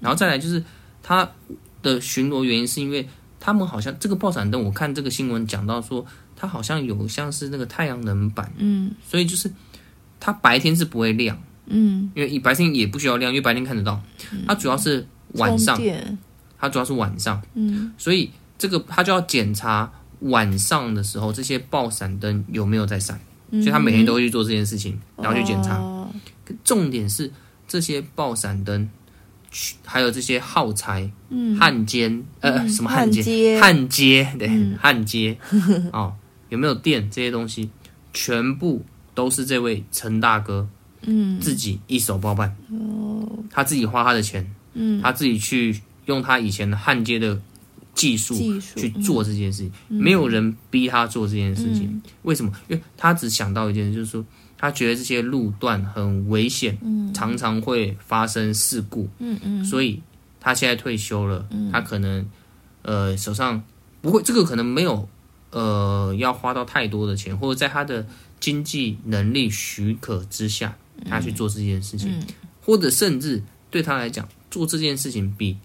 [0.00, 0.62] 然后再来就是
[1.02, 1.28] 它
[1.82, 3.08] 的巡逻原因是因为
[3.40, 6.04] 他们好像这个爆闪灯，我看这个新闻讲到说，
[6.36, 9.50] 它好像有像是那个太阳能板，嗯，所以就是
[10.20, 13.98] 它白天是不会亮，嗯，因为白天也不需要亮，因为白天看得到，
[14.46, 15.06] 它主要是。
[15.34, 15.80] 晚上，
[16.58, 25.76] 它主要是晚上，嗯，所以这个他就要检查晚上的时候这些爆闪灯有没有在闪，嗯、所以他每天都会去做这件事情，然后去检查。
[25.76, 26.10] 哦、
[26.64, 27.30] 重点是
[27.68, 28.88] 这些爆闪灯，
[29.84, 31.08] 还有这些耗材、
[31.58, 33.60] 焊接、嗯，呃，什么焊接？
[33.60, 35.38] 焊接，对，焊接，
[35.92, 36.14] 哦，
[36.48, 37.08] 有没有电？
[37.10, 37.70] 这些东西
[38.12, 40.68] 全部都是这位陈大哥，
[41.02, 44.50] 嗯，自己一手包办，哦，他自己花他的钱。
[44.74, 47.40] 嗯，他自己去用他以前的焊接的
[47.94, 48.34] 技术
[48.76, 51.84] 去做这件事情，嗯、没有人逼他做这件事情。
[51.84, 52.52] 嗯、为什么？
[52.68, 54.24] 因为他只想到一件事，就是说
[54.56, 59.08] 他觉得这些路段很危险，嗯、常常会发生事故。
[59.18, 60.00] 嗯嗯，所以
[60.40, 62.24] 他现在退休了，嗯、他可能
[62.82, 63.60] 呃手上
[64.00, 65.08] 不会这个可能没有
[65.50, 68.06] 呃要花到太多的钱，或者在他的
[68.38, 72.22] 经济能力许可之下，他去做这件事情，
[72.64, 74.28] 或者甚至对他来讲。
[74.50, 75.56] 做这件事情比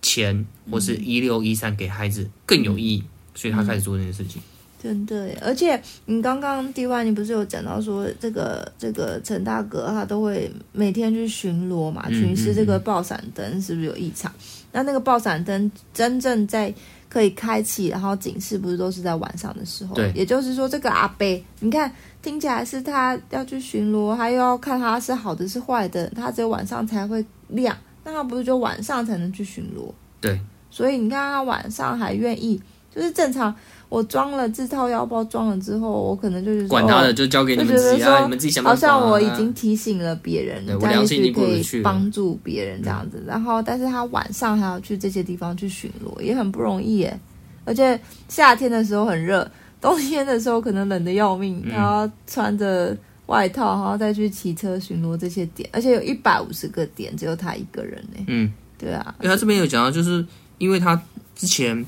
[0.00, 4.40] 钱或是一六一三给孩子更有意义，嗯、所以他开始做这件事情。
[4.82, 14.32] 真的，而且你刚刚 DY 你不是有讲到说，这个这个陈大哥他都会每天去巡逻嘛，巡视这个爆闪灯是不是有异常？
[14.72, 16.74] 那那个爆闪灯真正在
[17.08, 19.94] 可以开启，然后警示不是都是在晚上的时候？
[19.94, 21.92] 对，也就是说这个阿贝，你看。
[22.22, 27.20] 听起来是他要去巡逻，他又要看他是好的是坏的，他只有晚上才会
[27.52, 29.92] 亮，那他不是就晚上才能去巡逻？
[30.20, 32.60] 对，所以你看他晚上还愿意
[32.94, 33.54] 就是正常。
[33.88, 38.88] 我装了这套腰包，装了之后，我可能就是管他的，就交给你们自己啊，你们自己想办法。
[38.88, 43.22] 好像我已经提醒了别人，这样去可以帮助别人这样子。
[43.26, 47.20] 然后，但是他晚上还要去这些地方去巡逻，也很不容易耶。
[47.66, 49.46] 而且夏天的时候很热，
[49.78, 52.96] 冬天的时候可能冷的要命，他要穿着
[53.32, 58.24] 外套，然后再去骑车巡逻这些点，而且有一百五十个点，只有他一个人呢。
[58.28, 59.14] 嗯，对啊。
[59.20, 60.24] 因为他这边有讲到，就是
[60.58, 61.02] 因为他
[61.34, 61.84] 之前。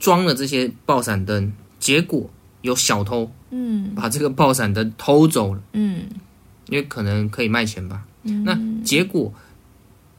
[0.00, 2.28] 装了这些爆闪灯，结果
[2.60, 6.02] 有小偷，嗯，把这个爆闪灯偷走了，嗯，
[6.68, 9.32] 因为可能可以卖钱吧，嗯，那结果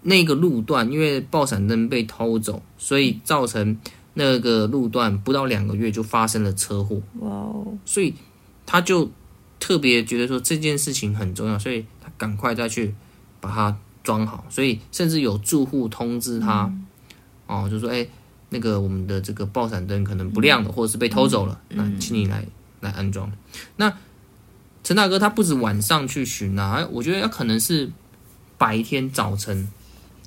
[0.01, 3.77] 那个路段因为爆闪灯被偷走，所以造成
[4.15, 8.15] 那个路段不到两个月就发生了车祸，哇哦，所以
[8.65, 9.11] 他就
[9.59, 12.93] 特别觉得说这件事情很重要，所以他赶快再去
[13.39, 16.85] 把它装好，所以甚至有住户通知他，嗯、
[17.47, 18.07] 哦，就说哎。
[18.49, 22.45] 那个我们的这个爆闪灯可能不亮了，或者是被偷走了，那请你来
[22.79, 23.29] 来安装。
[23.75, 23.91] 那
[24.83, 27.91] 陈大哥他不止晚上去巡啊，我觉得他可能是
[28.57, 29.67] 白天早晨，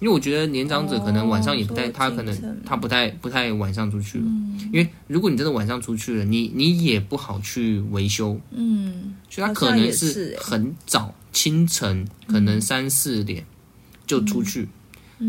[0.00, 4.24] 因为我觉得年长者可能晚上也不太，他可能他不太不太晚上出去了，
[4.72, 13.44] 因为如果你真的晚上出去了，你你也不好去维修，嗯，所以他可能是很早清晨，可能三四点
[14.06, 14.68] 就出去。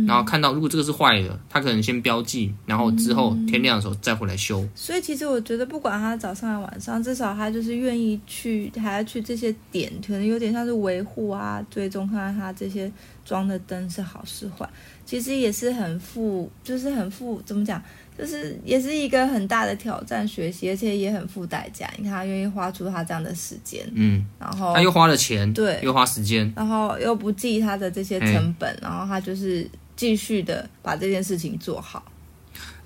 [0.08, 4.68] 然后看到，如果这个是坏的，他可能先标记，然后之后天亮的时候再回来修。
[4.76, 12.92] 所以其实我觉得，不管他早上还是晚上，至少他就是愿意去，还要去这些点，可能有点像是维护啊，追踪看看他这些
[13.26, 14.70] 装的灯是好是坏。
[15.06, 17.82] 其实也是很负，就是很负，怎么讲，
[18.20, 21.90] 就是也是一个很大的挑战，学习，而且也很付代价。
[21.98, 29.68] 你看他愿意花出他这样的时间，嗯，然后他又花了钱，对，又花时间，然后又不计他的这些成本，然后他就是。
[30.00, 32.02] 继续的把这件事情做好，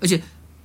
[0.00, 0.20] 而且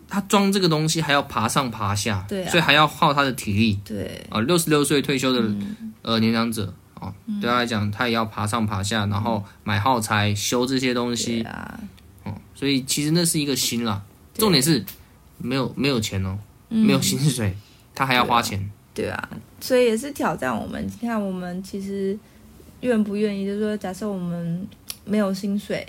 [0.08, 3.80] 他装这个东西还要爬上爬下，对、啊，所以还要耗他的体力。
[3.86, 11.80] 对啊，六十六岁退休的、嗯、呃年长者啊，对他来讲，他也要爬上爬下，然后买耗材修这些东西啊，
[12.24, 14.02] 哦，所以其实那是一个心啦。
[14.40, 14.84] 重点是
[15.38, 17.56] 没有没有钱哦，没有薪水，
[17.94, 18.60] 他还要花钱。
[18.94, 20.84] 对啊，对啊，所以也是挑战我们。
[20.86, 22.18] 你看，我们其实
[22.82, 23.46] 愿不愿意？
[23.46, 24.68] 就是说，假设我们
[25.06, 25.86] 没有薪水。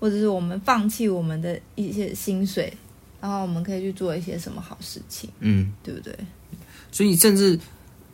[0.00, 2.70] 或者是我们放弃我们的一些薪水，
[3.22, 6.14] 然后我们可以去做一些什么好事情，嗯，对不对？
[6.92, 7.58] 所以甚至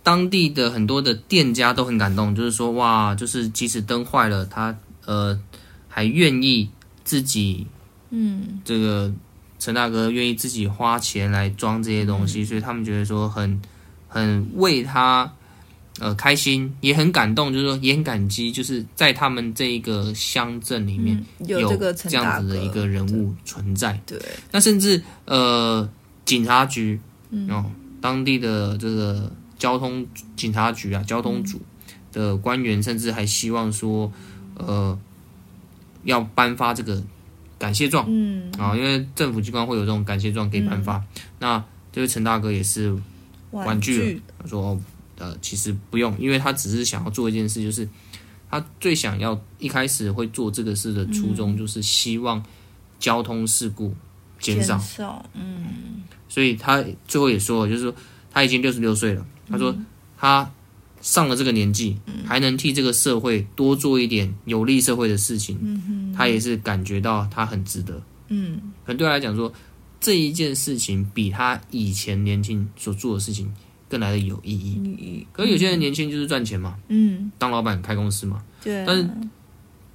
[0.00, 5.37] 当地的很多的店家都很感动，就是说哇，就是即使灯坏了，他呃
[5.88, 6.70] 还愿意
[7.03, 7.66] 自己，
[8.11, 9.12] 嗯，这个
[9.61, 13.62] 陈大哥愿意自己花钱来装这些东西，嗯，所以他们觉得说很
[14.09, 15.33] 很为他。
[15.99, 24.01] 呃，开心也很感动，就是说也很感激，就是在他们这一个乡镇里面有这样子的一个人物存在。
[24.07, 24.18] 对，
[24.51, 25.87] 那甚至呃，
[26.25, 26.99] 警察局
[27.49, 27.70] 哦，
[28.01, 31.61] 当地的这个交通警察局啊，交通组
[32.12, 34.11] 的官员，甚至还希望说，
[34.55, 34.99] 呃，
[36.05, 37.03] 要颁发这个
[37.61, 38.05] 感谢状。
[38.09, 40.96] 嗯啊，因为政府机关会有这种感谢状给颁发。
[40.96, 41.05] 嗯、
[41.38, 42.92] 那这位陈大哥也是
[43.53, 44.77] 婉拒了，他说。
[45.23, 47.87] 呃，其实不用，因为他只是想要做一件事，就是
[48.51, 52.42] 他最想要一开始会做这个事的初衷，就是希望
[52.99, 53.94] 交通事故
[54.38, 54.79] 减少。
[54.79, 57.94] 减少，嗯，所以他最后也说了，就是说
[58.31, 59.77] 他已经六十六岁了，他说
[60.16, 60.51] 他
[61.00, 68.02] 上了这个年纪，还能替这个社会多做一点有利社会的事情，他也是感觉到他很值得。
[68.28, 69.52] 嗯，可能对他来讲说，
[70.00, 73.52] 这一件事情比他以前年轻所做的事情。
[73.90, 74.76] 更来的有意义。
[74.84, 78.84] 嗯、可是有些人年轻就是赚钱嘛，嗯，当老板开公司嘛，对、啊。
[78.86, 79.10] 但是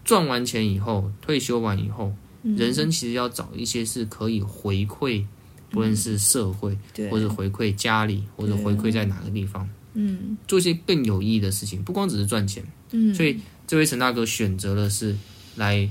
[0.03, 2.13] 赚完钱以后，退休完以后，
[2.43, 5.23] 嗯、人生其实要找一些是可以回馈，
[5.69, 9.65] 不论是社会，嗯、或者回馈家里，或者回馈在哪个地方，
[9.95, 12.63] 嗯，做一些更有意义的事情，不光只是赚钱。
[12.91, 15.15] 嗯，所以这位陈大哥选择的是
[15.55, 15.89] 来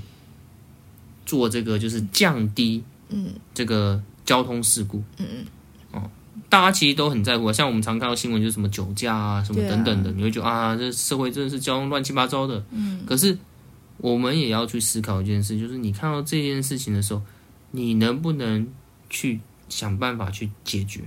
[1.27, 5.47] 做这个，就是降低，嗯，这个交通事故，嗯嗯。
[5.91, 6.11] 哦
[6.51, 12.65] 大家其实都很在乎，像我们常看到新闻，就是什么酒驾啊，什么等等的，啊、你会觉得啊，这社会真的是交通乱七八糟的。
[12.71, 13.37] 嗯，可是
[13.97, 17.21] 我们也要去思考一件事，就是你看到这件事情的时候，
[17.73, 18.69] 你能不能
[19.11, 21.01] 去想办法去解决？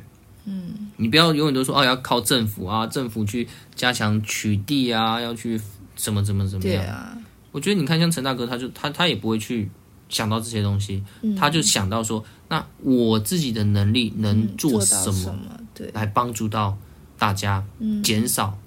[0.48, 5.62] 嗯，你不要永远都说哦、啊，要靠政府啊，政府去加强取缔啊，要去
[5.96, 6.84] 怎么怎么怎么样？
[6.84, 7.18] 对啊，
[7.52, 9.70] 我觉得你看像陈大哥，他就他他也不会去。
[10.10, 15.38] 想到这些东西，嗯、他就想到说：“那我自己的能力能做什么？
[15.74, 16.78] 对，来帮助到
[17.20, 17.62] 大家，
[18.02, 18.58] 减少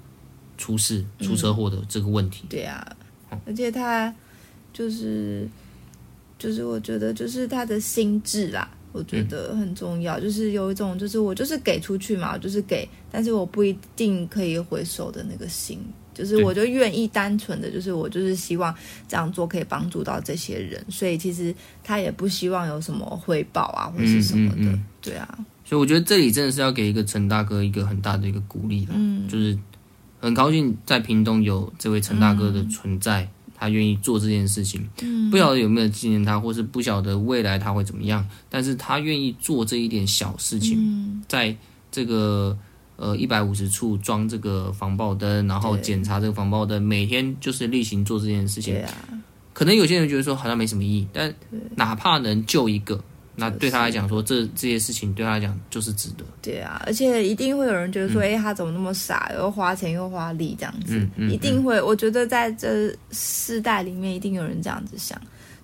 [0.55, 2.87] 出事、嗯、出车祸的这个问题。”对啊，
[3.47, 4.13] 而且他
[4.71, 5.49] 就是
[6.37, 15.79] 就是，我觉得就是他的心智啦，我觉得很重要，嗯、就是有一种就是我就是给出去嘛，就是给，但是我不一定可以回收的那个心，
[16.13, 18.73] 就是我就愿意单纯的，就是我就是希望
[19.07, 25.39] 这样做可以帮助到这些人，所以其实他也不希望有什么回报啊，或是什么的，嗯嗯嗯对啊。
[25.63, 29.57] 所以我觉得这里真的是要给一个陈大哥一个很大的一个鼓励了，嗯，就是
[30.19, 33.29] 很高兴在屏东有这位陈大哥的存在。
[33.61, 34.89] 嗯他愿意做这件事情，
[35.29, 41.55] 不晓得有没有纪念他，或是不晓得未来他会怎么样，但是他愿意做这一点小事情，在
[41.91, 42.57] 这个
[42.95, 48.75] 呃一百五十处装这个防爆灯，然后检查这个防爆灯，每天就是例行做这件事情。
[49.53, 51.31] 可能有些人觉得说好像没什么意义，但
[51.75, 53.03] 哪怕能救一个。
[53.33, 56.25] 那对他来讲说，这这些事情对他来讲就是值得。
[56.41, 60.97] 对啊，而且一定会有人觉得说，哎、嗯，他怎么那么傻，又花钱又花力这样子。
[60.97, 65.19] 嗯嗯、一定会，我觉得在这世代里面，一定有人这样子想。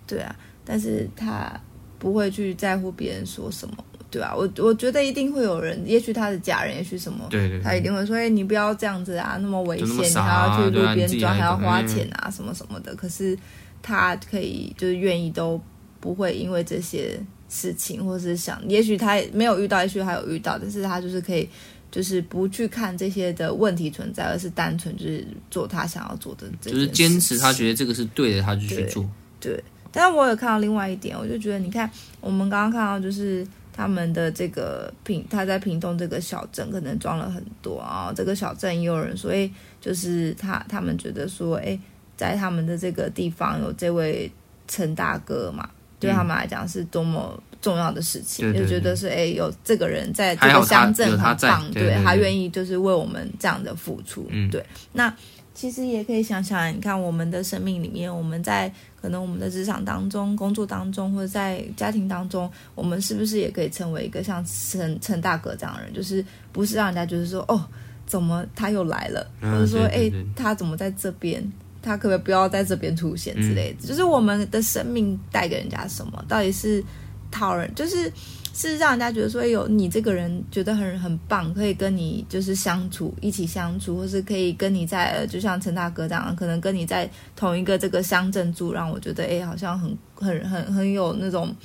[0.07, 1.59] 对啊，但是他
[1.99, 3.75] 不会去在乎别人说什么，
[4.09, 12.95] 对啊，我我觉得一定会有人，也许他的家人，也许什么，对对对，他一定会说，哎，你不要这样子啊，那么危险，啊、你还要去路边装，还要花钱啊，什么什么的。
[12.95, 13.37] 可是
[13.81, 15.61] 他可以，就是愿意都
[15.99, 17.19] 不会因为这些。
[17.49, 21.47] 事情，或是想，也许他没有遇到，也许他有遇到，但是他就是可以，
[21.89, 29.03] 就是不去看这些的问题存在，而是单纯就是做他想要做的，就是坚持他觉得这个是对的，他就去做。
[29.39, 31.89] 对，对，但是我有看到另外一点，我就觉得，你看
[32.19, 41.79] 我们刚刚看到，就是他们的这个屏，他在屏东这个小镇可能装了很多啊，这个小镇也有人说，哎，就是他他们觉得说，哎，
[42.17, 44.29] 在他们的这个地方有这位
[44.67, 45.69] 陈大哥嘛。
[45.99, 54.63] 对他们来讲是多么重要的事情，嗯、就觉得是哎，有这个人在这个乡镇很棒，对，他愿意就是为我们这样的付出，嗯、对。
[54.93, 55.13] 那
[55.53, 58.71] 其实也可以想想，你看我们的生命里面，我们在
[59.01, 65.91] 可能我们的职场当中、工作当中，或者在家庭当中，我们是不是也可以成为一个像陈陈大哥这样的人？
[65.91, 67.65] 就是不是让人家觉得说哦，
[68.05, 71.43] 怎么他又来了，或者说哎，他怎么在这边？
[71.87, 73.77] 他可不可以不要在这边出现之类的？
[73.81, 76.23] 嗯、就是我们的生命带给人家什么？
[76.27, 76.83] 到底是
[77.31, 78.11] 讨人，就是
[78.53, 91.55] 是让人家觉得说，有你这个人觉得很很棒，可以跟你就是相处，一起相处，或是可以跟你在，就像陈大哥这样，可能跟你在同一个这个乡镇住，让我觉得哎，好像很很很很有那种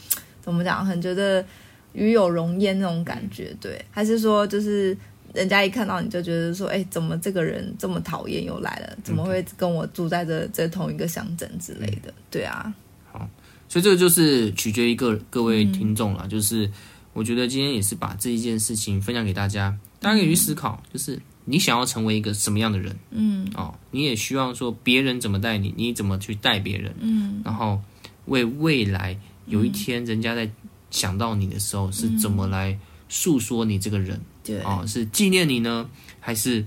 [0.40, 1.44] 怎么讲，很觉得
[1.92, 3.84] 与有荣焉那种感觉，对？
[3.90, 4.96] 还是说就是？
[5.32, 8.96] 人家一看到你就觉得说，哎，怎么这个人这么讨厌又来了？
[9.02, 12.12] 怎么会跟我住在这这同一个乡镇之类的？
[12.30, 12.72] 对啊，
[13.10, 13.28] 好，
[13.68, 16.24] 所以这个就是取决于各各位听众了。
[16.24, 16.70] 嗯、就是
[17.14, 22.94] 我觉得今天也是把这一件事情分享给大家，大家可以去思考，就是你想要成为一个什么样的人？
[23.10, 26.94] 嗯，哦，你也希望说别人怎么待你，你怎么去带别人？
[27.00, 27.80] 嗯，然后
[28.26, 30.50] 为未来有一天人家在
[30.90, 32.78] 想到你的时候是怎么来
[33.08, 34.20] 诉说你这个人？
[34.44, 35.88] 对啊，是纪念你呢，
[36.20, 36.64] 还是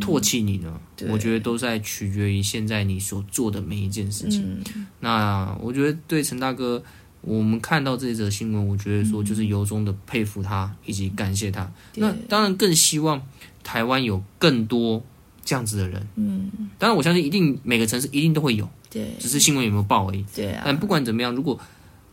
[0.00, 0.80] 唾弃你呢？
[1.00, 4.42] 嗯、我觉得都在取决于现在你所做的每一件事情。
[4.74, 6.82] 嗯、那我觉得对陈大哥，
[7.20, 11.70] 我们看到这则新闻，我觉得说就是由衷的佩服他以及感谢他。
[11.92, 13.22] 对那当然更希望
[13.62, 15.02] 台湾有更多
[15.44, 16.06] 这样子的人。
[16.16, 18.68] 嗯，当然我相信一定每个城市一定都会有。
[18.90, 20.24] 对，只是新闻有没有报而已。
[20.34, 20.62] 对啊。
[20.64, 21.60] 但不管怎么样，如果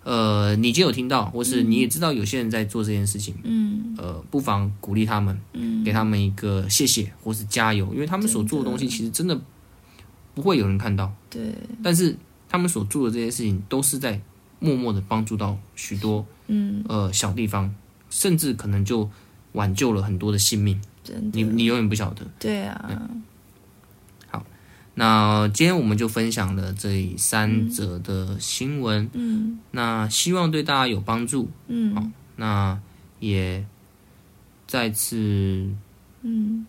[0.05, 9.35] 呃，你今天有听到，或是你也知道有些人在做这件事情，嗯，呃，不妨鼓励他们，嗯，给他们一个谢谢或是加油，因为他们所做的东西其实真的
[10.35, 11.51] 不会有人看到，对，
[11.81, 12.15] 但是
[12.47, 14.21] 他们所做的这些事情都是在
[14.59, 17.73] 默默的帮助到许多，嗯，呃，小地方，
[18.11, 19.09] 甚至可能就
[19.53, 22.85] 挽救了很多的性命，真的，你你永远不晓得，对啊。
[22.87, 22.95] 对
[24.97, 29.11] 那今天我们就分享了这三则的新闻，嗯，
[29.51, 32.01] 嗯，那希望对大家有帮助，嗯，好，
[32.37, 32.79] 那
[33.19, 33.65] 也
[34.65, 35.69] 再次，
[36.21, 36.65] 嗯，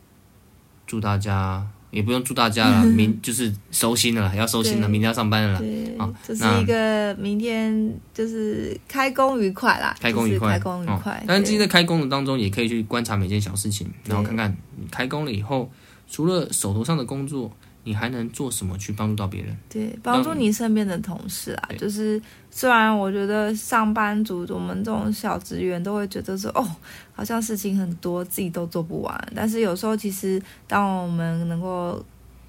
[0.88, 11.22] 祝大家也不用祝大家了，嗯、明就是收心了， 要收心了，明天要上班了，对，好，这是一个明天就是开工愉快啦，开工愉快，开工愉快。
[11.28, 15.70] 但是今天在开工的当中，也可以去观察每件小事情，然后看看你开工了以后，
[16.10, 17.52] 除了手头上的工作。
[17.86, 19.56] 你还能做什么去帮助到别人？
[19.68, 21.68] 对，帮助你身边的同事啊。
[21.78, 22.20] 就是
[22.50, 26.66] 虽然我觉得上班族，我们这种小职员都会觉得说，哦，
[27.14, 29.32] 好像事情很多，自己都做不完。
[29.36, 32.04] 但是有时候，其实当我们能够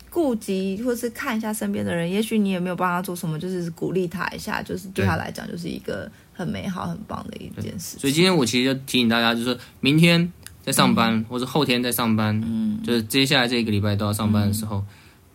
[0.09, 7.99] 顾及或是看一下身边的人，也许你也没有帮他做什么，就是鼓励他一下，就是对他来讲，就是一个很美好、很棒的一件事。
[7.99, 10.33] 所以今天我其实就提醒大家，就是明天
[10.63, 14.77] 在上班，嗯、或者后天在上班，嗯，就是接下来这一个礼拜都要上班的时候。
[14.77, 14.85] 嗯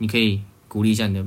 [0.03, 1.24] 你可以鼓励一下你的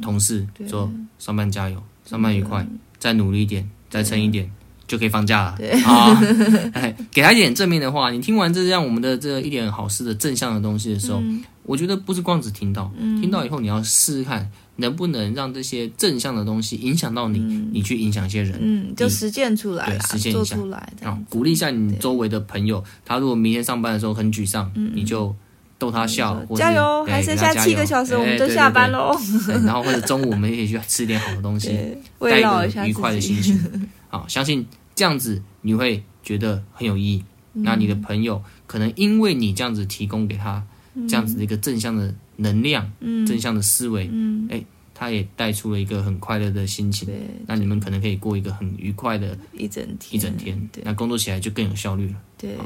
[0.00, 2.64] 同事，说上班加油，上班愉快，
[3.00, 4.48] 再努力一点，再撑一点，
[4.86, 5.58] 就可以放假了。
[5.84, 6.22] 啊，
[6.72, 8.12] 哎，给他一点正面的话。
[8.12, 22.84] 你听完这样我们的这一点好事的正向的东西的时候，嗯、我觉得不是光只听到，嗯、听到以后你要试试看能不能让这些正向的东西影响到你，嗯、你去影响一些人，嗯，就实践出来，对，实践一下，出来，然后鼓励一下你周围的朋友。
[23.04, 25.34] 他如果明天上班的时候很沮丧，嗯、你就。
[25.82, 27.04] 逗他笑，加油！
[27.06, 29.18] 还剩下七个小时，我们就下班喽。
[29.66, 31.70] 然后或者中午我们一起去吃点好的东西，
[32.20, 33.58] 带一个愉快的心情。
[34.08, 34.64] 好，相信
[34.94, 37.24] 这样子你会觉得很有意义。
[37.52, 40.62] 那你的朋友可能因为你这样子提供给他
[41.08, 42.88] 这样子的一个正向的能量、
[43.26, 44.08] 正向的思维，
[44.50, 44.62] 哎，
[44.94, 47.08] 他也带出了一个很快乐的心情。
[47.48, 50.70] 那你们可能可以过一个很愉快的一整天，一整天。
[50.84, 52.14] 那工作起来就更有效率了。
[52.38, 52.56] 对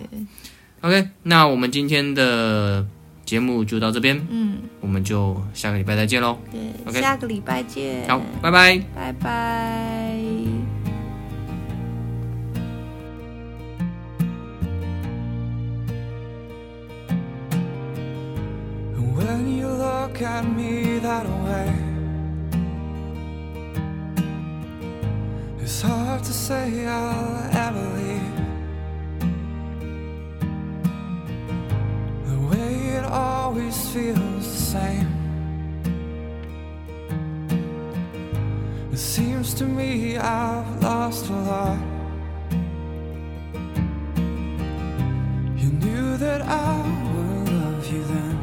[0.82, 2.86] ，OK，那我们今天的。
[3.26, 6.38] 节目就到这边，嗯，我们就下个礼拜再见喽。
[6.50, 8.08] 对，OK，下个礼拜见。
[8.08, 10.16] 好，拜拜，拜拜。
[34.76, 35.08] same.
[38.92, 41.80] It seems to me I've lost a lot.
[45.62, 46.72] You knew that I
[47.12, 48.38] would love you then,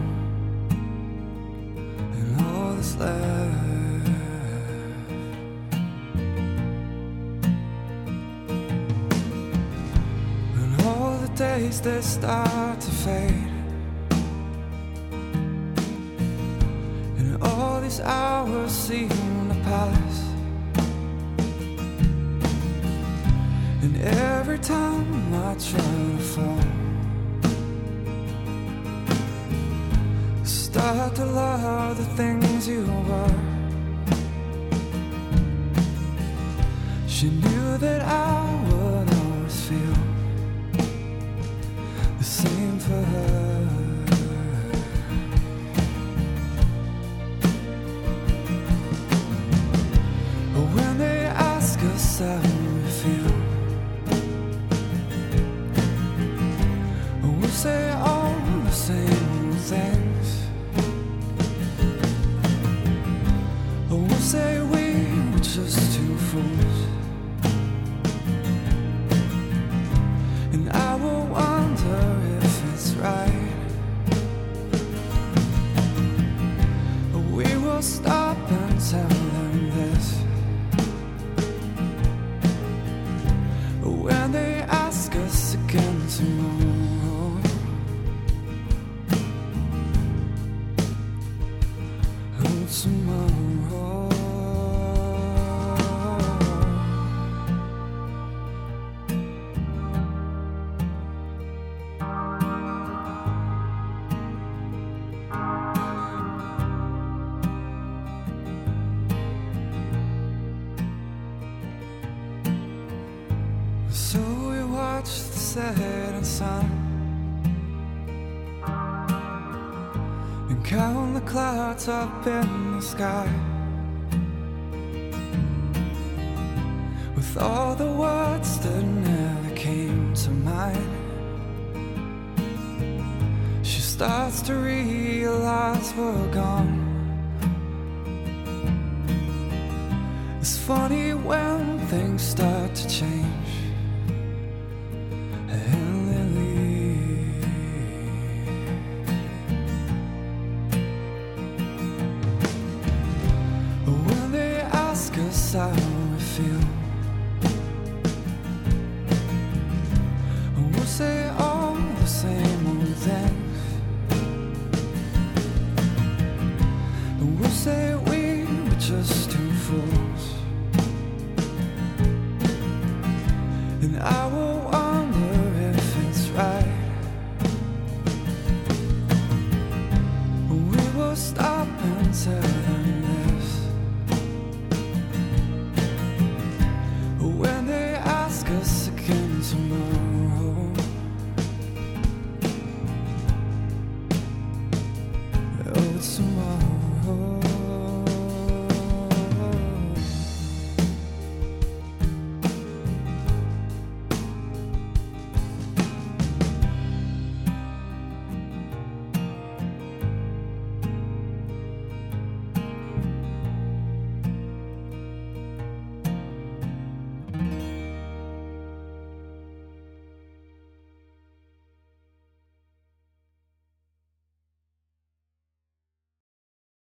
[2.17, 3.61] and all that's left.
[10.86, 13.53] All the days that start to fade.